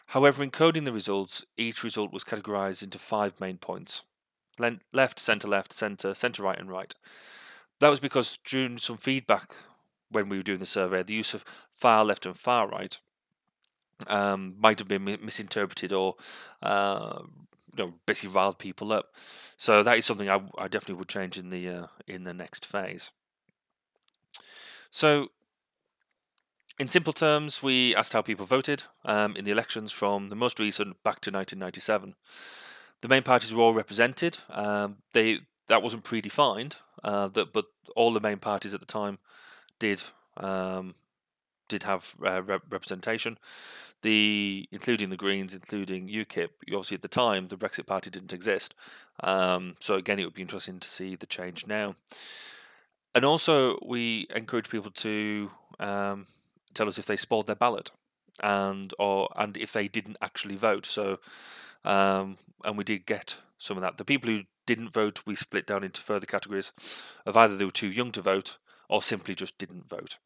However, 0.07 0.43
in 0.43 0.51
coding 0.51 0.85
the 0.85 0.93
results, 0.93 1.45
each 1.57 1.83
result 1.83 2.13
was 2.13 2.25
categorized 2.25 2.83
into 2.83 2.99
five 2.99 3.41
main 3.41 3.59
points 3.59 4.05
left, 4.93 5.19
centre 5.21 5.49
left, 5.49 5.73
centre, 5.73 6.15
centre 6.15 6.43
right, 6.43 6.59
and 6.59 6.71
right. 6.71 6.95
That 7.81 7.91
was 7.91 8.01
because 8.01 8.39
during 8.45 8.79
some 8.79 8.97
feedback 8.97 9.55
when 10.11 10.29
we 10.29 10.39
were 10.39 10.43
doing 10.43 10.61
the 10.61 10.67
survey, 10.67 11.03
the 11.03 11.13
use 11.13 11.35
of 11.35 11.45
far 11.75 12.05
left 12.05 12.25
and 12.25 12.37
far 12.37 12.69
right 12.69 12.99
um, 14.07 14.55
might 14.59 14.79
have 14.79 14.89
been 14.89 15.05
misinterpreted 15.05 15.93
or 15.93 16.17
uh, 16.63 17.23
you 17.77 17.85
know 17.85 17.95
basically 18.07 18.35
riled 18.35 18.59
people 18.59 18.93
up. 18.93 19.15
So 19.57 19.83
that 19.83 19.99
is 19.99 20.07
something 20.07 20.31
I, 20.31 20.41
I 20.59 20.69
definitely 20.69 20.97
would 20.97 21.09
change 21.09 21.39
in 21.39 21.51
the 21.51 21.69
uh, 21.69 21.87
in 22.07 22.25
the 22.25 22.35
next 22.35 22.65
phase. 22.65 23.11
So 24.91 25.29
in 26.79 26.89
simple 26.89 27.13
terms, 27.13 27.63
we 27.63 27.95
asked 27.95 28.13
how 28.13 28.23
people 28.23 28.47
voted 28.47 28.83
um, 29.05 29.35
in 29.37 29.45
the 29.45 29.51
elections 29.51 29.93
from 29.93 30.29
the 30.29 30.37
most 30.37 30.59
recent 30.59 31.03
back 31.03 31.21
to 31.23 31.31
1997. 31.31 32.15
The 33.01 33.09
main 33.09 33.23
parties 33.23 33.55
were 33.55 33.63
all 33.63 33.75
represented. 33.75 34.39
Um, 34.51 34.99
they 35.13 35.41
that 35.69 35.83
wasn't 35.83 36.05
predefined, 36.05 36.77
uh, 37.03 37.29
that 37.29 37.53
but 37.53 37.67
all 37.95 38.13
the 38.13 38.21
main 38.21 38.39
parties 38.39 38.75
at 38.75 38.81
the 38.81 38.87
time 38.87 39.19
did 39.79 40.03
um, 40.37 40.95
did 41.69 41.83
have 41.85 42.15
uh, 42.25 42.43
representation. 42.43 43.39
The 44.03 44.69
including 44.71 45.11
the 45.11 45.17
Greens, 45.17 45.55
including 45.55 46.09
UKIP. 46.09 46.51
Obviously, 46.69 46.97
at 46.97 47.03
the 47.03 47.09
time, 47.09 47.49
the 47.49 47.57
Brexit 47.57 47.87
Party 47.87 48.11
didn't 48.11 48.33
exist. 48.33 48.75
Um, 49.21 49.77
so 49.81 49.95
again, 49.95 50.19
it 50.19 50.25
would 50.25 50.35
be 50.35 50.43
interesting 50.43 50.79
to 50.79 50.89
see 50.89 51.17
the 51.17 51.27
change 51.27 51.67
now. 51.67 51.97
And 53.15 53.25
also, 53.25 53.79
we 53.85 54.27
encourage 54.35 54.69
people 54.69 54.91
to 54.91 55.51
um, 55.81 56.27
tell 56.77 56.89
us 56.89 56.99
if 56.99 57.07
they 57.07 57.17
spoiled 57.17 57.47
their 57.47 57.57
ballot 57.57 57.91
and 58.43 58.93
or 58.99 59.29
and 59.37 59.57
if 59.57 59.73
they 59.73 59.89
didn't 59.89 60.19
actually 60.21 60.57
vote. 60.57 60.87
So, 60.87 61.19
um, 61.85 62.39
and 62.65 62.77
we 62.77 62.85
did 62.85 63.07
get 63.07 63.37
some 63.59 63.77
of 63.77 63.83
that. 63.83 63.97
The 63.97 64.05
people 64.05 64.31
who 64.31 64.43
didn't 64.67 64.93
vote, 64.93 65.23
we 65.27 65.35
split 65.35 65.67
down 65.67 65.85
into 65.85 66.01
further 66.01 66.27
categories 66.27 66.73
of 67.25 67.37
either 67.37 67.57
they 67.57 67.65
were 67.65 67.71
too 67.71 67.91
young 67.91 68.13
to 68.13 68.23
vote 68.23 68.59
or 68.89 69.03
simply 69.03 69.35
just 69.35 69.57
didn't 69.59 69.89
vote. 69.89 70.19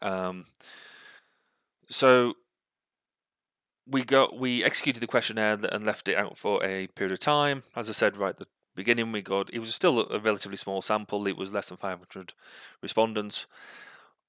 Um, 0.00 0.46
so 1.88 2.34
we 3.86 4.02
got 4.02 4.38
we 4.38 4.64
executed 4.64 5.00
the 5.00 5.06
questionnaire 5.06 5.58
and 5.70 5.84
left 5.84 6.08
it 6.08 6.16
out 6.16 6.38
for 6.38 6.64
a 6.64 6.86
period 6.88 7.12
of 7.12 7.20
time. 7.20 7.62
As 7.74 7.88
I 7.88 7.92
said 7.92 8.16
right 8.16 8.30
at 8.30 8.38
the 8.38 8.46
beginning, 8.74 9.12
we 9.12 9.22
got 9.22 9.52
it 9.52 9.58
was 9.58 9.74
still 9.74 10.10
a 10.10 10.18
relatively 10.18 10.56
small 10.56 10.82
sample. 10.82 11.26
It 11.26 11.36
was 11.36 11.52
less 11.52 11.68
than 11.68 11.78
500 11.78 12.32
respondents, 12.80 13.46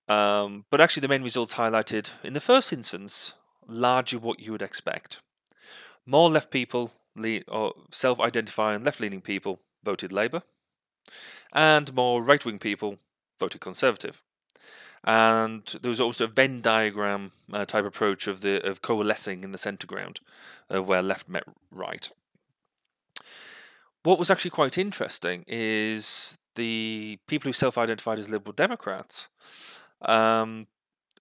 um, 0.08 0.66
but 0.70 0.82
actually 0.82 1.02
the 1.02 1.08
main 1.08 1.24
results 1.24 1.56
highlighted 1.56 2.10
in 2.24 2.34
the 2.34 2.40
first 2.40 2.74
instance 2.74 3.34
largely 3.68 4.20
what 4.20 4.40
you 4.40 4.52
would 4.52 4.62
expect. 4.62 5.22
More 6.06 6.30
left 6.30 6.52
people 6.52 6.92
or 7.48 7.74
self-identifying 7.92 8.84
left-leaning 8.84 9.22
people 9.22 9.60
voted 9.84 10.12
Labour, 10.12 10.42
and 11.54 11.94
more 11.94 12.24
right-wing 12.24 12.60
people 12.60 12.98
voted 13.40 13.62
Conservative 13.62 14.22
and 15.04 15.76
there 15.82 15.90
was 15.90 16.00
also 16.00 16.26
a 16.26 16.28
Venn 16.28 16.62
diagram 16.62 17.32
uh, 17.52 17.66
type 17.66 17.86
approach 17.86 18.28
of 18.28 18.42
the 18.42 18.66
of 18.66 18.82
coalescing 18.82 19.44
in 19.44 19.52
the 19.52 19.58
centre 19.58 19.88
ground 19.88 20.20
of 20.70 20.88
where 20.88 21.02
left 21.02 21.28
met 21.28 21.44
right. 21.72 22.10
What 24.04 24.20
was 24.20 24.30
actually 24.30 24.52
quite 24.52 24.78
interesting 24.78 25.44
is 25.48 26.38
the 26.56 27.20
people 27.28 27.50
who 27.50 27.54
self-identified 27.54 28.20
as 28.20 28.30
Liberal 28.30 28.54
Democrats 28.54 29.30
um, 30.04 30.68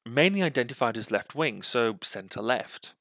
mainly 0.04 0.42
identified 0.42 0.96
as 0.96 1.10
left 1.10 1.34
wing, 1.34 1.62
so 1.62 1.98
centre 2.02 2.42
left, 2.42 2.92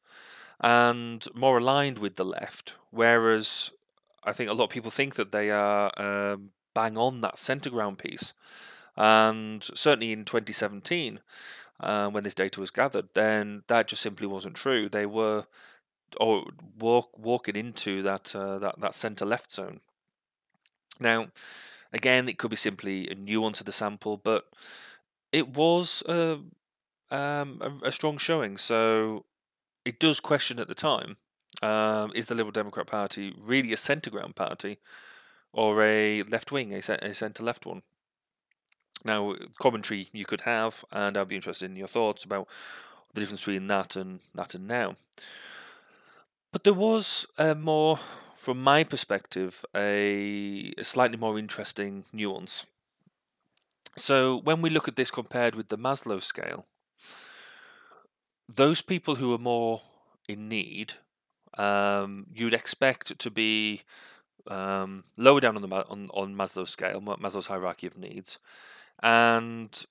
and 0.59 1.25
more 1.33 1.57
aligned 1.57 1.99
with 1.99 2.15
the 2.15 2.25
left. 2.25 2.73
Whereas 2.91 3.71
I 4.23 4.33
think 4.33 4.49
a 4.49 4.53
lot 4.53 4.65
of 4.65 4.69
people 4.69 4.91
think 4.91 5.15
that 5.15 5.31
they 5.31 5.49
are 5.49 5.91
um, 5.99 6.51
bang 6.73 6.97
on 6.97 7.21
that 7.21 7.37
centre 7.37 7.69
ground 7.69 7.97
piece. 7.97 8.33
And 8.95 9.63
certainly 9.63 10.11
in 10.11 10.25
2017, 10.25 11.19
uh, 11.79 12.09
when 12.09 12.23
this 12.23 12.35
data 12.35 12.59
was 12.59 12.71
gathered, 12.71 13.09
then 13.13 13.63
that 13.67 13.87
just 13.87 14.01
simply 14.01 14.27
wasn't 14.27 14.55
true. 14.55 14.89
They 14.89 15.05
were 15.05 15.45
or 16.17 16.45
walk, 16.77 17.17
walking 17.17 17.55
into 17.55 18.01
that 18.03 18.35
uh, 18.35 18.59
that 18.59 18.79
that 18.79 18.93
centre 18.93 19.25
left 19.25 19.51
zone. 19.51 19.79
Now, 20.99 21.27
again, 21.93 22.29
it 22.29 22.37
could 22.37 22.49
be 22.49 22.57
simply 22.57 23.09
a 23.09 23.15
nuance 23.15 23.59
of 23.59 23.65
the 23.65 23.71
sample, 23.71 24.17
but 24.17 24.45
it 25.31 25.49
was 25.49 26.03
a, 26.07 26.39
um, 27.09 27.61
a, 27.61 27.87
a 27.87 27.91
strong 27.91 28.17
showing. 28.17 28.57
So 28.57 29.25
it 29.85 29.99
does 29.99 30.19
question 30.19 30.59
at 30.59 30.67
the 30.67 30.75
time: 30.75 31.17
um, 31.61 32.11
is 32.15 32.27
the 32.27 32.35
Liberal 32.35 32.51
Democrat 32.51 32.87
Party 32.87 33.33
really 33.39 33.73
a 33.73 33.77
centre 33.77 34.09
ground 34.09 34.35
party, 34.35 34.79
or 35.53 35.83
a 35.83 36.23
left 36.23 36.51
wing, 36.51 36.73
a, 36.73 36.77
a 36.77 37.13
centre 37.13 37.43
left 37.43 37.65
one? 37.65 37.81
Now, 39.03 39.35
commentary 39.59 40.09
you 40.11 40.25
could 40.25 40.41
have, 40.41 40.85
and 40.91 41.17
I'd 41.17 41.27
be 41.27 41.35
interested 41.35 41.69
in 41.69 41.75
your 41.75 41.87
thoughts 41.87 42.23
about 42.23 42.47
the 43.13 43.21
difference 43.21 43.41
between 43.41 43.67
that 43.67 43.95
and 43.95 44.19
that 44.35 44.53
and 44.53 44.67
now. 44.67 44.95
But 46.51 46.63
there 46.63 46.73
was 46.73 47.25
a 47.37 47.55
more, 47.55 47.99
from 48.37 48.61
my 48.61 48.83
perspective, 48.83 49.65
a, 49.75 50.73
a 50.77 50.83
slightly 50.83 51.17
more 51.17 51.39
interesting 51.39 52.05
nuance. 52.13 52.65
So 53.97 54.37
when 54.37 54.61
we 54.61 54.69
look 54.69 54.87
at 54.87 54.95
this 54.95 55.11
compared 55.11 55.55
with 55.55 55.69
the 55.69 55.77
Maslow 55.77 56.21
scale, 56.21 56.65
those 58.47 58.81
people 58.81 59.15
who 59.15 59.33
are 59.33 59.37
more 59.37 59.81
in 60.27 60.47
need, 60.47 60.93
um, 61.57 62.27
you'd 62.33 62.53
expect 62.53 63.19
to 63.19 63.29
be 63.29 63.81
um, 64.47 65.03
lower 65.17 65.39
down 65.39 65.55
on 65.55 65.61
the 65.61 65.75
on, 65.89 66.09
on 66.13 66.35
Maslow's 66.35 66.69
scale, 66.69 67.01
Maslow's 67.01 67.47
hierarchy 67.47 67.87
of 67.87 67.97
needs, 67.97 68.39
and 69.01 69.85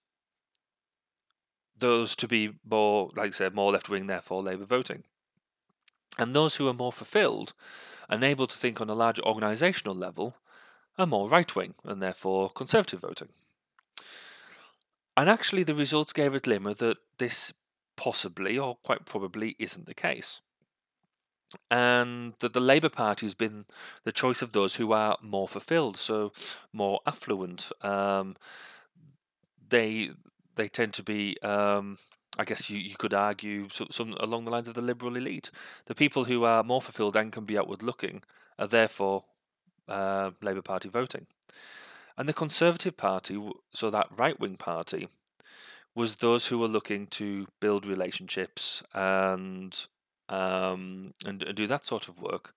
those 1.77 2.15
to 2.17 2.29
be 2.29 2.53
more, 2.69 3.11
like 3.17 3.29
I 3.29 3.31
said, 3.31 3.55
more 3.55 3.73
left 3.73 3.89
wing, 3.89 4.07
therefore 4.07 4.43
Labour 4.43 4.65
voting. 4.65 5.05
And 6.19 6.35
those 6.35 6.57
who 6.57 6.69
are 6.69 6.75
more 6.75 6.93
fulfilled 6.93 7.53
and 8.09 8.23
able 8.25 8.47
to 8.47 8.57
think 8.57 8.81
on 8.81 8.91
a 8.91 8.95
larger 8.95 9.23
organisational 9.23 9.99
level 9.99 10.37
are 10.99 11.07
more 11.07 11.29
right 11.29 11.55
wing 11.55 11.75
and 11.85 12.03
therefore 12.03 12.51
Conservative 12.51 13.01
voting. 13.01 13.29
And 15.21 15.29
actually, 15.29 15.65
the 15.65 15.75
results 15.75 16.15
gave 16.15 16.35
a 16.35 16.41
glimmer 16.41 16.73
that 16.73 16.97
this 17.19 17.53
possibly 17.95 18.59
or 18.59 18.77
quite 18.77 19.05
probably 19.05 19.55
isn't 19.59 19.85
the 19.85 19.93
case. 19.93 20.41
And 21.71 22.33
that 22.39 22.55
the 22.55 22.61
Labour 22.61 22.89
Party 22.89 23.27
has 23.27 23.35
been 23.35 23.67
the 24.05 24.13
choice 24.13 24.41
of 24.41 24.53
those 24.53 24.77
who 24.77 24.93
are 24.93 25.19
more 25.21 25.47
fulfilled, 25.47 25.99
so 25.99 26.33
more 26.73 27.01
affluent, 27.07 27.71
um, 27.83 28.35
they 29.69 30.13
they 30.55 30.69
tend 30.69 30.95
to 30.95 31.03
be, 31.03 31.37
um, 31.43 31.99
I 32.39 32.45
guess 32.45 32.71
you, 32.71 32.79
you 32.79 32.97
could 32.97 33.13
argue, 33.13 33.69
some, 33.69 33.89
some 33.91 34.15
along 34.21 34.47
the 34.47 34.51
lines 34.51 34.69
of 34.69 34.75
the 34.75 34.81
liberal 34.81 35.19
elite. 35.19 35.51
The 35.85 35.95
people 35.95 36.25
who 36.25 36.45
are 36.45 36.65
more 36.65 36.81
fulfilled 36.81 37.15
and 37.15 37.31
can 37.31 37.45
be 37.45 37.59
outward 37.59 37.83
looking 37.83 38.23
are 38.59 38.69
therefore 38.69 39.25
uh, 39.87 40.31
Labour 40.41 40.63
Party 40.63 40.89
voting. 40.89 41.27
And 42.21 42.29
the 42.29 42.35
Conservative 42.35 42.99
Party, 42.99 43.43
so 43.73 43.89
that 43.89 44.09
right 44.15 44.39
wing 44.39 44.59
party, 44.59 45.09
was 45.95 46.17
those 46.17 46.49
who 46.49 46.59
were 46.59 46.69
looking 46.69 47.07
to 47.07 47.49
build 47.61 47.87
relationships 47.87 48.83
and 48.93 49.87
um, 50.29 51.15
and, 51.25 51.43
and, 51.43 51.57
do 51.57 51.67
that 51.67 51.87
sort 51.87 52.09
of 52.09 52.21
work. 52.21 52.55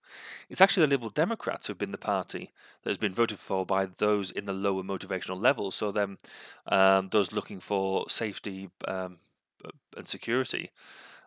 It's 0.49 0.59
actually 0.59 0.81
the 0.85 0.89
Liberal 0.89 1.11
Democrats 1.11 1.67
who've 1.67 1.77
been 1.77 1.93
the 1.93 1.97
party 1.97 2.51
that 2.83 2.89
has 2.89 2.97
been 2.97 3.13
voted 3.13 3.39
for 3.39 3.65
by 3.65 3.85
those 3.85 4.31
in 4.31 4.43
the 4.43 4.51
lower 4.51 4.83
motivational 4.83 5.41
levels. 5.41 5.75
So 5.75 5.93
then, 5.93 6.17
um, 6.67 7.07
those 7.13 7.31
looking 7.31 7.61
for 7.61 8.09
safety 8.09 8.69
um, 8.85 9.19
and 9.95 10.09
security 10.09 10.71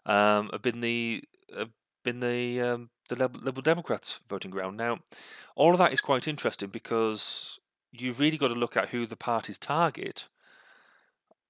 um, 0.05 0.51
have 0.53 0.61
been 0.61 0.83
the 0.83 1.25
have 1.57 1.70
been 2.05 2.20
the 2.20 2.61
um, 2.61 2.90
the 3.09 3.16
Liberal 3.16 3.62
Democrats 3.62 4.20
voting 4.29 4.51
ground. 4.51 4.77
Now, 4.77 4.99
all 5.55 5.72
of 5.72 5.79
that 5.79 5.94
is 5.94 6.03
quite 6.03 6.29
interesting 6.29 6.68
because 6.68 7.61
you've 8.00 8.20
really 8.20 8.38
got 8.38 8.48
to 8.48 8.54
look 8.54 8.76
at 8.76 8.88
who 8.88 9.06
the 9.06 9.16
parties 9.16 9.59
target. 9.59 10.28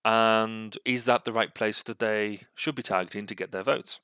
And 0.05 0.77
is 0.85 1.05
that 1.05 1.25
the 1.25 1.33
right 1.33 1.53
place 1.53 1.83
that 1.83 1.99
they 1.99 2.43
should 2.55 2.75
be 2.75 2.83
targeting 2.83 3.27
to 3.27 3.35
get 3.35 3.51
their 3.51 3.65
votes? 3.65 4.01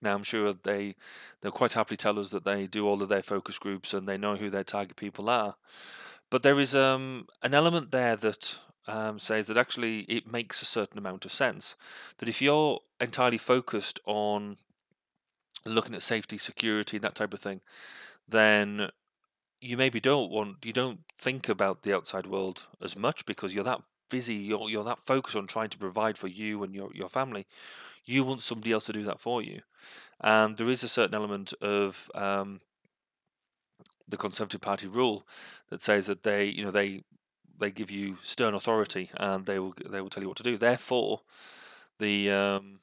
Now, 0.00 0.14
I'm 0.14 0.22
sure 0.22 0.54
they 0.54 0.96
they'll 1.40 1.52
quite 1.52 1.74
happily 1.74 1.96
tell 1.96 2.18
us 2.18 2.30
that 2.30 2.44
they 2.44 2.66
do 2.66 2.86
all 2.86 3.02
of 3.02 3.08
their 3.08 3.22
focus 3.22 3.58
groups 3.58 3.94
and 3.94 4.08
they 4.08 4.16
know 4.16 4.36
who 4.36 4.50
their 4.50 4.64
target 4.64 4.96
people 4.96 5.28
are. 5.28 5.56
But 6.30 6.42
there 6.42 6.58
is 6.58 6.74
um, 6.74 7.26
an 7.42 7.54
element 7.54 7.90
there 7.90 8.16
that 8.16 8.58
um, 8.86 9.18
says 9.18 9.46
that 9.46 9.56
actually 9.56 10.00
it 10.00 10.30
makes 10.30 10.62
a 10.62 10.66
certain 10.66 10.98
amount 10.98 11.24
of 11.24 11.32
sense. 11.32 11.76
That 12.18 12.28
if 12.28 12.42
you're 12.42 12.80
entirely 13.00 13.38
focused 13.38 14.00
on 14.04 14.56
looking 15.64 15.94
at 15.94 16.02
safety, 16.02 16.38
security, 16.38 16.98
that 16.98 17.14
type 17.14 17.32
of 17.32 17.40
thing, 17.40 17.60
then 18.28 18.90
you 19.64 19.76
maybe 19.76 20.00
don't 20.00 20.30
want 20.30 20.56
you 20.64 20.72
don't 20.72 21.00
think 21.18 21.48
about 21.48 21.82
the 21.82 21.94
outside 21.94 22.26
world 22.26 22.66
as 22.82 22.96
much 22.96 23.24
because 23.26 23.54
you're 23.54 23.64
that 23.64 23.82
busy, 24.10 24.34
you're 24.34 24.68
you're 24.68 24.84
that 24.84 25.00
focused 25.00 25.36
on 25.36 25.46
trying 25.46 25.70
to 25.70 25.78
provide 25.78 26.18
for 26.18 26.28
you 26.28 26.62
and 26.62 26.74
your 26.74 26.90
your 26.94 27.08
family 27.08 27.46
you 28.04 28.24
want 28.24 28.42
somebody 28.42 28.72
else 28.72 28.86
to 28.86 28.92
do 28.92 29.04
that 29.04 29.20
for 29.20 29.42
you. 29.42 29.62
And 30.20 30.56
there 30.56 30.70
is 30.70 30.82
a 30.82 30.88
certain 30.88 31.14
element 31.14 31.52
of 31.60 32.10
um, 32.14 32.60
the 34.08 34.16
Conservative 34.16 34.60
Party 34.60 34.86
rule 34.86 35.26
that 35.70 35.80
says 35.80 36.06
that 36.06 36.22
they, 36.22 36.46
you 36.46 36.64
know, 36.64 36.70
they 36.70 37.02
they 37.58 37.70
give 37.70 37.90
you 37.90 38.18
stern 38.22 38.52
authority 38.52 39.10
and 39.16 39.46
they 39.46 39.58
will 39.58 39.74
they 39.88 40.00
will 40.00 40.10
tell 40.10 40.22
you 40.22 40.28
what 40.28 40.36
to 40.38 40.42
do. 40.42 40.56
Therefore, 40.56 41.22
the 41.98 42.30
um, 42.30 42.80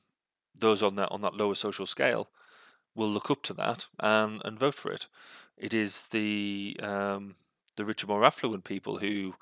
those 0.59 0.81
on 0.81 0.95
that 0.95 1.11
on 1.11 1.21
that 1.21 1.35
lower 1.35 1.55
social 1.55 1.85
scale 1.85 2.29
will 2.95 3.09
look 3.09 3.31
up 3.31 3.41
to 3.43 3.53
that 3.53 3.87
and, 3.99 4.41
and 4.43 4.59
vote 4.59 4.75
for 4.75 4.91
it. 4.91 5.07
It 5.57 5.73
is 5.73 6.03
the 6.07 6.77
um, 6.81 7.35
the 7.75 7.85
richer, 7.85 8.07
more 8.07 8.25
affluent 8.25 8.63
people 8.63 8.97
who 8.97 9.35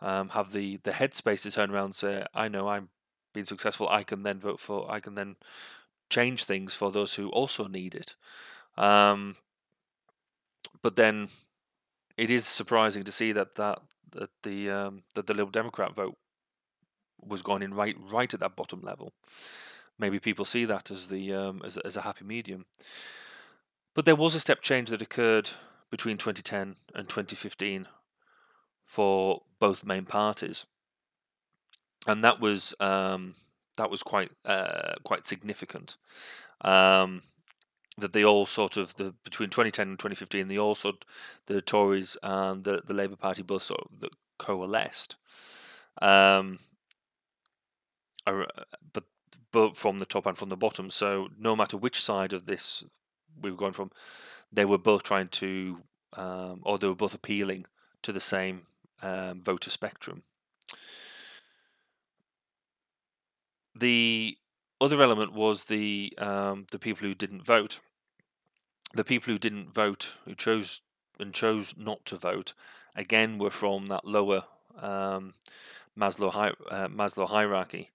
um, 0.00 0.30
have 0.30 0.52
the 0.52 0.78
the 0.84 0.92
headspace 0.92 1.42
to 1.42 1.50
turn 1.50 1.70
around 1.70 1.84
and 1.84 1.94
say, 1.94 2.26
"I 2.34 2.48
know 2.48 2.68
I'm 2.68 2.88
being 3.32 3.46
successful. 3.46 3.88
I 3.88 4.02
can 4.02 4.22
then 4.22 4.40
vote 4.40 4.60
for. 4.60 4.90
I 4.90 5.00
can 5.00 5.14
then 5.14 5.36
change 6.08 6.44
things 6.44 6.74
for 6.74 6.90
those 6.90 7.14
who 7.14 7.28
also 7.28 7.66
need 7.66 7.94
it." 7.94 8.14
Um, 8.76 9.36
but 10.82 10.96
then 10.96 11.28
it 12.16 12.30
is 12.30 12.46
surprising 12.46 13.02
to 13.04 13.12
see 13.12 13.32
that 13.32 13.56
that 13.56 13.80
that 14.12 14.30
the 14.42 14.70
um, 14.70 15.02
that 15.14 15.26
the 15.26 15.34
Liberal 15.34 15.50
Democrat 15.50 15.94
vote 15.94 16.16
was 17.20 17.42
going 17.42 17.62
in 17.62 17.74
right 17.74 17.96
right 18.10 18.32
at 18.32 18.40
that 18.40 18.56
bottom 18.56 18.80
level. 18.82 19.12
Maybe 19.98 20.18
people 20.18 20.44
see 20.44 20.64
that 20.66 20.90
as 20.90 21.08
the 21.08 21.32
um, 21.32 21.62
as 21.64 21.78
as 21.78 21.96
a 21.96 22.02
happy 22.02 22.24
medium. 22.24 22.66
But 23.94 24.04
there 24.04 24.16
was 24.16 24.34
a 24.34 24.40
step 24.40 24.60
change 24.60 24.90
that 24.90 25.00
occurred 25.00 25.50
between 25.90 26.18
2010 26.18 26.76
and 26.94 27.08
2015 27.08 27.88
for 28.84 29.42
both 29.58 29.86
main 29.86 30.04
parties, 30.04 30.66
and 32.06 32.22
that 32.22 32.40
was 32.40 32.74
um, 32.78 33.34
that 33.78 33.90
was 33.90 34.02
quite 34.02 34.32
uh, 34.44 34.94
quite 35.04 35.24
significant. 35.24 35.96
Um, 36.60 37.22
that 37.98 38.12
they 38.12 38.24
all 38.24 38.44
sort 38.46 38.76
of 38.76 38.94
the 38.96 39.14
between 39.24 39.48
2010 39.48 39.88
and 39.88 39.98
2015 39.98 40.48
they 40.48 40.58
all 40.58 40.74
sort 40.74 41.04
the 41.46 41.62
Tories 41.62 42.16
and 42.22 42.64
the 42.64 42.82
the 42.86 42.94
Labour 42.94 43.16
Party 43.16 43.42
both 43.42 43.62
sort 43.62 43.80
of 43.80 44.10
coalesced. 44.38 45.16
Um, 46.02 46.58
but 48.26 49.04
but 49.52 49.76
from 49.76 49.98
the 49.98 50.06
top 50.06 50.26
and 50.26 50.36
from 50.36 50.48
the 50.48 50.56
bottom. 50.56 50.90
So 50.90 51.28
no 51.38 51.56
matter 51.56 51.76
which 51.76 52.02
side 52.02 52.32
of 52.32 52.46
this 52.46 52.84
we 53.40 53.50
were 53.50 53.56
going 53.56 53.72
from, 53.72 53.90
they 54.52 54.64
were 54.64 54.78
both 54.78 55.02
trying 55.02 55.28
to, 55.28 55.78
um, 56.14 56.60
or 56.62 56.78
they 56.78 56.88
were 56.88 56.94
both 56.94 57.14
appealing 57.14 57.66
to 58.02 58.12
the 58.12 58.20
same 58.20 58.62
um, 59.02 59.42
voter 59.42 59.70
spectrum. 59.70 60.22
The 63.74 64.38
other 64.80 65.02
element 65.02 65.32
was 65.32 65.64
the 65.64 66.14
um, 66.18 66.66
the 66.70 66.78
people 66.78 67.06
who 67.06 67.14
didn't 67.14 67.42
vote. 67.44 67.80
The 68.94 69.04
people 69.04 69.32
who 69.32 69.38
didn't 69.38 69.74
vote, 69.74 70.14
who 70.24 70.34
chose 70.34 70.80
and 71.18 71.34
chose 71.34 71.74
not 71.76 72.04
to 72.06 72.16
vote, 72.16 72.54
again 72.94 73.38
were 73.38 73.50
from 73.50 73.86
that 73.86 74.04
lower 74.04 74.44
um, 74.80 75.34
Maslow 75.98 76.32
hi- 76.32 76.52
uh, 76.70 76.88
Maslow 76.88 77.28
hierarchy. 77.28 77.90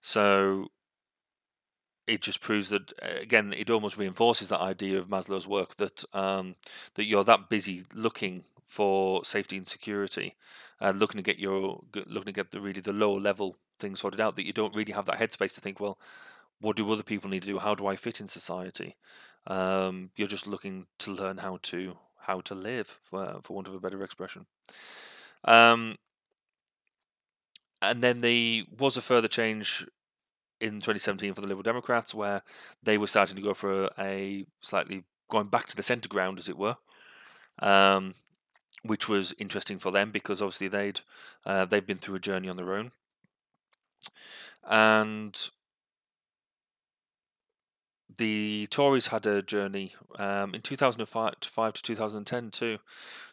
So 0.00 0.70
it 2.06 2.20
just 2.20 2.40
proves 2.40 2.70
that 2.70 2.92
again 3.00 3.52
it 3.56 3.70
almost 3.70 3.96
reinforces 3.96 4.48
that 4.48 4.60
idea 4.60 4.98
of 4.98 5.08
Maslow's 5.08 5.46
work 5.46 5.76
that 5.76 6.04
um, 6.14 6.54
that 6.94 7.04
you're 7.04 7.24
that 7.24 7.48
busy 7.48 7.84
looking 7.94 8.44
for 8.66 9.24
safety 9.24 9.56
and 9.56 9.66
security, 9.66 10.34
uh, 10.80 10.92
looking 10.94 11.18
to 11.18 11.22
get 11.22 11.38
your 11.38 11.82
looking 12.06 12.26
to 12.26 12.32
get 12.32 12.50
the 12.50 12.60
really 12.60 12.80
the 12.80 12.92
lower 12.92 13.20
level 13.20 13.56
things 13.78 14.00
sorted 14.00 14.20
out 14.20 14.36
that 14.36 14.46
you 14.46 14.52
don't 14.52 14.74
really 14.74 14.92
have 14.92 15.06
that 15.06 15.18
headspace 15.18 15.54
to 15.54 15.60
think 15.60 15.78
well 15.78 15.98
what 16.60 16.76
do 16.76 16.90
other 16.90 17.02
people 17.02 17.30
need 17.30 17.42
to 17.42 17.48
do? 17.48 17.58
How 17.58 17.74
do 17.74 17.86
I 17.86 17.96
fit 17.96 18.20
in 18.20 18.28
society? 18.28 18.96
Um, 19.46 20.10
you're 20.16 20.28
just 20.28 20.46
looking 20.46 20.86
to 21.00 21.12
learn 21.12 21.38
how 21.38 21.58
to 21.62 21.96
how 22.20 22.40
to 22.40 22.54
live 22.54 22.98
for, 23.04 23.40
for 23.44 23.54
want 23.54 23.68
of 23.68 23.74
a 23.74 23.80
better 23.80 24.02
expression. 24.02 24.46
Um, 25.44 25.96
and 27.80 28.02
then 28.02 28.20
there 28.20 28.62
was 28.76 28.96
a 28.96 29.02
further 29.02 29.28
change 29.28 29.86
in 30.60 30.74
2017 30.74 31.34
for 31.34 31.40
the 31.40 31.46
Liberal 31.46 31.62
Democrats, 31.62 32.14
where 32.14 32.42
they 32.82 32.98
were 32.98 33.06
starting 33.06 33.36
to 33.36 33.42
go 33.42 33.54
for 33.54 33.84
a, 33.84 33.90
a 33.98 34.46
slightly 34.60 35.04
going 35.30 35.48
back 35.48 35.66
to 35.68 35.76
the 35.76 35.82
centre 35.82 36.08
ground, 36.08 36.38
as 36.38 36.48
it 36.48 36.58
were, 36.58 36.76
um, 37.60 38.14
which 38.82 39.08
was 39.08 39.34
interesting 39.38 39.78
for 39.78 39.90
them 39.90 40.10
because 40.10 40.40
obviously 40.40 40.68
they'd 40.68 41.00
uh, 41.44 41.64
they'd 41.64 41.86
been 41.86 41.98
through 41.98 42.16
a 42.16 42.20
journey 42.20 42.48
on 42.48 42.56
their 42.56 42.74
own, 42.74 42.92
and 44.68 45.50
the 48.18 48.66
Tories 48.70 49.08
had 49.08 49.26
a 49.26 49.42
journey 49.42 49.94
um, 50.18 50.54
in 50.54 50.62
2005 50.62 51.40
to 51.74 51.82
2010 51.82 52.50
too. 52.50 52.78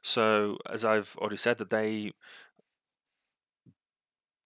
So 0.02 0.58
as 0.70 0.84
I've 0.84 1.16
already 1.18 1.38
said, 1.38 1.58
that 1.60 1.70
they 1.70 2.12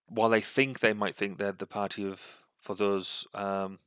while 0.08 0.30
they 0.30 0.42
think 0.42 0.80
they 0.80 0.94
might 0.94 1.16
think 1.16 1.38
they're 1.38 1.52
the 1.52 1.66
party 1.66 2.06
of 2.06 2.47
for 2.68 2.76
those 2.76 3.26
um, 3.34 3.80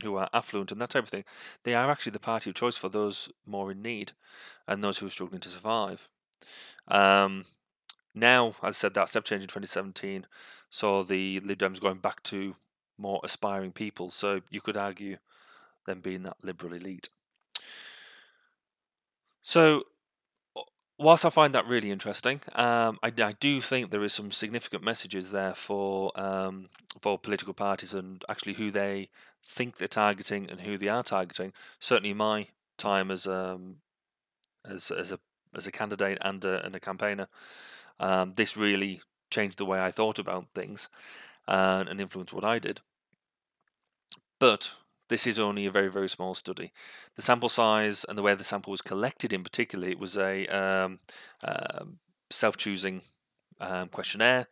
who 0.00 0.14
are 0.14 0.30
affluent 0.32 0.70
and 0.70 0.80
that 0.80 0.90
type 0.90 1.02
of 1.02 1.08
thing, 1.08 1.24
they 1.64 1.74
are 1.74 1.90
actually 1.90 2.12
the 2.12 2.20
party 2.20 2.50
of 2.50 2.54
choice 2.54 2.76
for 2.76 2.88
those 2.88 3.28
more 3.44 3.72
in 3.72 3.82
need 3.82 4.12
and 4.68 4.82
those 4.82 4.98
who 4.98 5.06
are 5.06 5.10
struggling 5.10 5.40
to 5.40 5.48
survive. 5.48 6.08
Um, 6.86 7.46
now, 8.14 8.50
as 8.62 8.62
I 8.62 8.70
said, 8.70 8.94
that 8.94 9.08
step 9.08 9.24
change 9.24 9.42
in 9.42 9.48
2017 9.48 10.26
saw 10.70 11.02
the 11.02 11.40
Lib 11.40 11.58
Dems 11.58 11.80
going 11.80 11.98
back 11.98 12.22
to 12.24 12.54
more 12.96 13.20
aspiring 13.24 13.72
people. 13.72 14.10
So 14.10 14.42
you 14.48 14.60
could 14.60 14.76
argue 14.76 15.16
them 15.84 15.98
being 15.98 16.22
that 16.22 16.36
liberal 16.44 16.74
elite. 16.74 17.08
So 19.42 19.82
whilst 20.98 21.24
I 21.24 21.30
find 21.30 21.54
that 21.54 21.66
really 21.66 21.90
interesting, 21.90 22.40
um, 22.54 22.98
I, 23.02 23.12
I, 23.18 23.32
do 23.32 23.60
think 23.60 23.90
there 23.90 24.04
is 24.04 24.12
some 24.12 24.30
significant 24.32 24.82
messages 24.82 25.30
there 25.30 25.54
for 25.54 26.12
um, 26.18 26.68
for 27.00 27.18
political 27.18 27.54
parties 27.54 27.94
and 27.94 28.24
actually 28.28 28.54
who 28.54 28.70
they 28.70 29.10
think 29.44 29.76
they're 29.76 29.88
targeting 29.88 30.50
and 30.50 30.62
who 30.62 30.78
they 30.78 30.88
are 30.88 31.02
targeting. 31.02 31.52
Certainly, 31.78 32.14
my 32.14 32.46
time 32.78 33.10
as 33.10 33.26
um, 33.26 33.76
as 34.68 34.90
as 34.90 35.12
a 35.12 35.18
as 35.54 35.66
a 35.66 35.72
candidate 35.72 36.18
and 36.20 36.44
a, 36.44 36.64
and 36.64 36.74
a 36.74 36.80
campaigner, 36.80 37.28
um, 38.00 38.34
this 38.34 38.56
really 38.56 39.00
changed 39.30 39.58
the 39.58 39.66
way 39.66 39.80
I 39.80 39.90
thought 39.90 40.18
about 40.18 40.46
things 40.54 40.88
uh, 41.48 41.84
and 41.88 42.00
influenced 42.00 42.32
what 42.32 42.44
I 42.44 42.58
did. 42.58 42.80
But 44.38 44.76
this 45.08 45.26
is 45.26 45.38
only 45.38 45.66
a 45.66 45.70
very, 45.70 45.88
very 45.88 46.08
small 46.08 46.34
study. 46.34 46.72
The 47.14 47.22
sample 47.22 47.48
size 47.48 48.04
and 48.08 48.16
the 48.16 48.22
way 48.22 48.34
the 48.34 48.44
sample 48.44 48.70
was 48.70 48.82
collected, 48.82 49.32
in 49.32 49.42
particular, 49.42 49.88
it 49.88 49.98
was 49.98 50.16
a 50.16 50.46
um, 50.46 50.98
uh, 51.42 51.84
self-choosing 52.30 53.02
um, 53.60 53.88
questionnaire, 53.88 54.46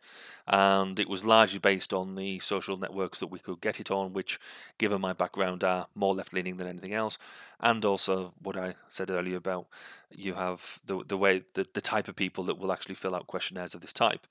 and 0.47 0.99
it 0.99 1.09
was 1.09 1.25
largely 1.25 1.59
based 1.59 1.93
on 1.93 2.15
the 2.15 2.39
social 2.39 2.77
networks 2.77 3.19
that 3.19 3.27
we 3.27 3.39
could 3.39 3.61
get 3.61 3.79
it 3.79 3.91
on, 3.91 4.13
which, 4.13 4.39
given 4.77 5.01
my 5.01 5.13
background, 5.13 5.63
are 5.63 5.87
more 5.93 6.15
left-leaning 6.15 6.57
than 6.57 6.67
anything 6.67 6.93
else, 6.93 7.17
and 7.59 7.85
also 7.85 8.33
what 8.41 8.57
I 8.57 8.75
said 8.89 9.11
earlier 9.11 9.37
about 9.37 9.67
you 10.09 10.33
have 10.33 10.79
the 10.85 11.03
the 11.07 11.17
way 11.17 11.43
the 11.53 11.67
the 11.73 11.81
type 11.81 12.07
of 12.07 12.15
people 12.15 12.45
that 12.45 12.57
will 12.57 12.71
actually 12.71 12.95
fill 12.95 13.15
out 13.15 13.27
questionnaires 13.27 13.75
of 13.75 13.81
this 13.81 13.93
type. 13.93 14.25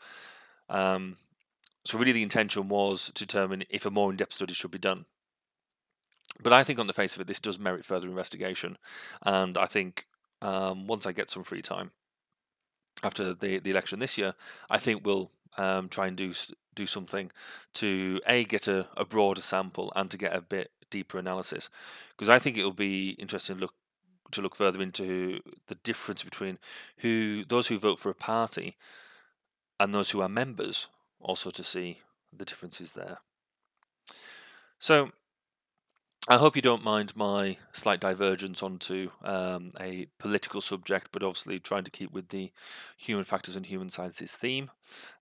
Um, 0.68 1.18
so 1.84 1.98
really, 1.98 2.12
the 2.12 2.22
intention 2.22 2.68
was 2.68 3.06
to 3.12 3.26
determine 3.26 3.64
if 3.68 3.86
a 3.86 3.90
more 3.90 4.10
in-depth 4.10 4.32
study 4.32 4.54
should 4.54 4.70
be 4.70 4.78
done. 4.78 5.04
But 6.42 6.52
I 6.52 6.64
think 6.64 6.78
on 6.78 6.86
the 6.86 6.92
face 6.92 7.14
of 7.14 7.20
it, 7.20 7.26
this 7.26 7.40
does 7.40 7.58
merit 7.58 7.84
further 7.84 8.08
investigation, 8.08 8.76
and 9.22 9.56
I 9.56 9.66
think 9.66 10.06
um, 10.42 10.86
once 10.86 11.06
I 11.06 11.12
get 11.12 11.30
some 11.30 11.44
free 11.44 11.62
time 11.62 11.92
after 13.02 13.32
the 13.34 13.58
the 13.58 13.70
election 13.70 13.98
this 13.98 14.18
year, 14.18 14.34
I 14.68 14.78
think 14.78 15.04
we'll 15.04 15.30
um, 15.56 15.88
try 15.88 16.06
and 16.06 16.16
do 16.16 16.32
do 16.74 16.86
something 16.86 17.30
to 17.74 18.20
a 18.26 18.44
get 18.44 18.68
a, 18.68 18.88
a 18.96 19.04
broader 19.04 19.40
sample 19.40 19.92
and 19.94 20.10
to 20.10 20.18
get 20.18 20.34
a 20.34 20.40
bit 20.40 20.70
deeper 20.90 21.18
analysis, 21.18 21.70
because 22.10 22.28
I 22.28 22.38
think 22.38 22.56
it 22.56 22.64
will 22.64 22.72
be 22.72 23.10
interesting 23.10 23.56
to 23.56 23.62
look 23.62 23.74
to 24.32 24.42
look 24.42 24.56
further 24.56 24.82
into 24.82 25.40
the 25.68 25.76
difference 25.76 26.24
between 26.24 26.58
who 26.98 27.44
those 27.44 27.68
who 27.68 27.78
vote 27.78 28.00
for 28.00 28.10
a 28.10 28.14
party 28.14 28.76
and 29.78 29.94
those 29.94 30.10
who 30.10 30.20
are 30.20 30.28
members, 30.28 30.88
also 31.20 31.50
to 31.50 31.62
see 31.62 31.98
the 32.36 32.44
differences 32.44 32.92
there. 32.92 33.18
So 34.78 35.12
I 36.26 36.38
hope 36.38 36.56
you 36.56 36.62
don't 36.62 36.82
mind 36.82 37.14
my 37.14 37.58
slight 37.72 38.00
divergence 38.00 38.62
onto 38.62 39.10
um, 39.22 39.72
a 39.78 40.06
political 40.18 40.62
subject, 40.62 41.08
but 41.12 41.22
obviously 41.22 41.58
trying 41.58 41.84
to 41.84 41.90
keep 41.90 42.12
with 42.12 42.30
the 42.30 42.50
human 42.96 43.24
factors 43.24 43.56
and 43.56 43.66
human 43.66 43.90
sciences 43.90 44.32
theme, 44.32 44.70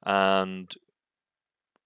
and 0.04 0.74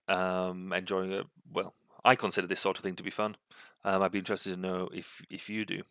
um, 0.07 0.71
enjoying 0.71 1.11
it. 1.11 1.25
Well, 1.51 1.73
I 2.05 2.15
consider 2.15 2.45
this 2.45 2.59
sort 2.59 2.77
of 2.77 2.83
thing 2.83 2.95
to 2.95 3.03
be 3.03 3.09
fun. 3.09 3.37
Um, 3.83 4.03
I'd 4.03 4.11
be 4.11 4.19
interested 4.19 4.53
to 4.53 4.59
know 4.59 4.89
if 4.93 5.23
if 5.31 5.49
you 5.49 5.65
do. 5.65 5.81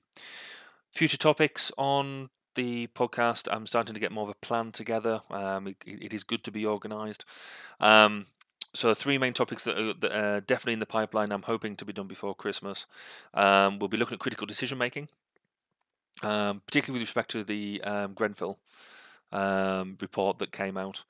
Future 0.92 1.18
topics 1.18 1.72
on 1.76 2.30
the 2.54 2.86
podcast. 2.94 3.48
I'm 3.50 3.66
starting 3.66 3.94
to 3.94 4.00
get 4.00 4.12
more 4.12 4.24
of 4.24 4.30
a 4.30 4.34
plan 4.34 4.70
together. 4.70 5.22
Um, 5.30 5.66
it, 5.66 5.76
it 5.84 6.14
is 6.14 6.22
good 6.22 6.44
to 6.44 6.52
be 6.52 6.64
organised. 6.64 7.24
Um, 7.80 8.26
so 8.76 8.94
three 8.94 9.18
main 9.18 9.32
topics 9.32 9.64
that 9.64 9.78
are, 9.78 9.94
that 9.94 10.12
are, 10.12 10.40
definitely 10.40 10.74
in 10.74 10.80
the 10.80 10.86
pipeline. 10.86 11.32
I'm 11.32 11.42
hoping 11.42 11.76
to 11.76 11.84
be 11.84 11.92
done 11.92 12.06
before 12.06 12.34
Christmas. 12.34 12.86
Um, 13.34 13.78
we'll 13.78 13.88
be 13.88 13.96
looking 13.96 14.14
at 14.14 14.20
critical 14.20 14.46
decision 14.46 14.78
making, 14.78 15.08
um, 16.22 16.62
particularly 16.66 17.00
with 17.00 17.08
respect 17.08 17.30
to 17.32 17.44
the 17.44 17.82
um, 17.82 18.14
Grenfell 18.14 18.58
um, 19.32 19.96
report 20.00 20.38
that 20.38 20.52
came 20.52 20.76
out. 20.76 21.04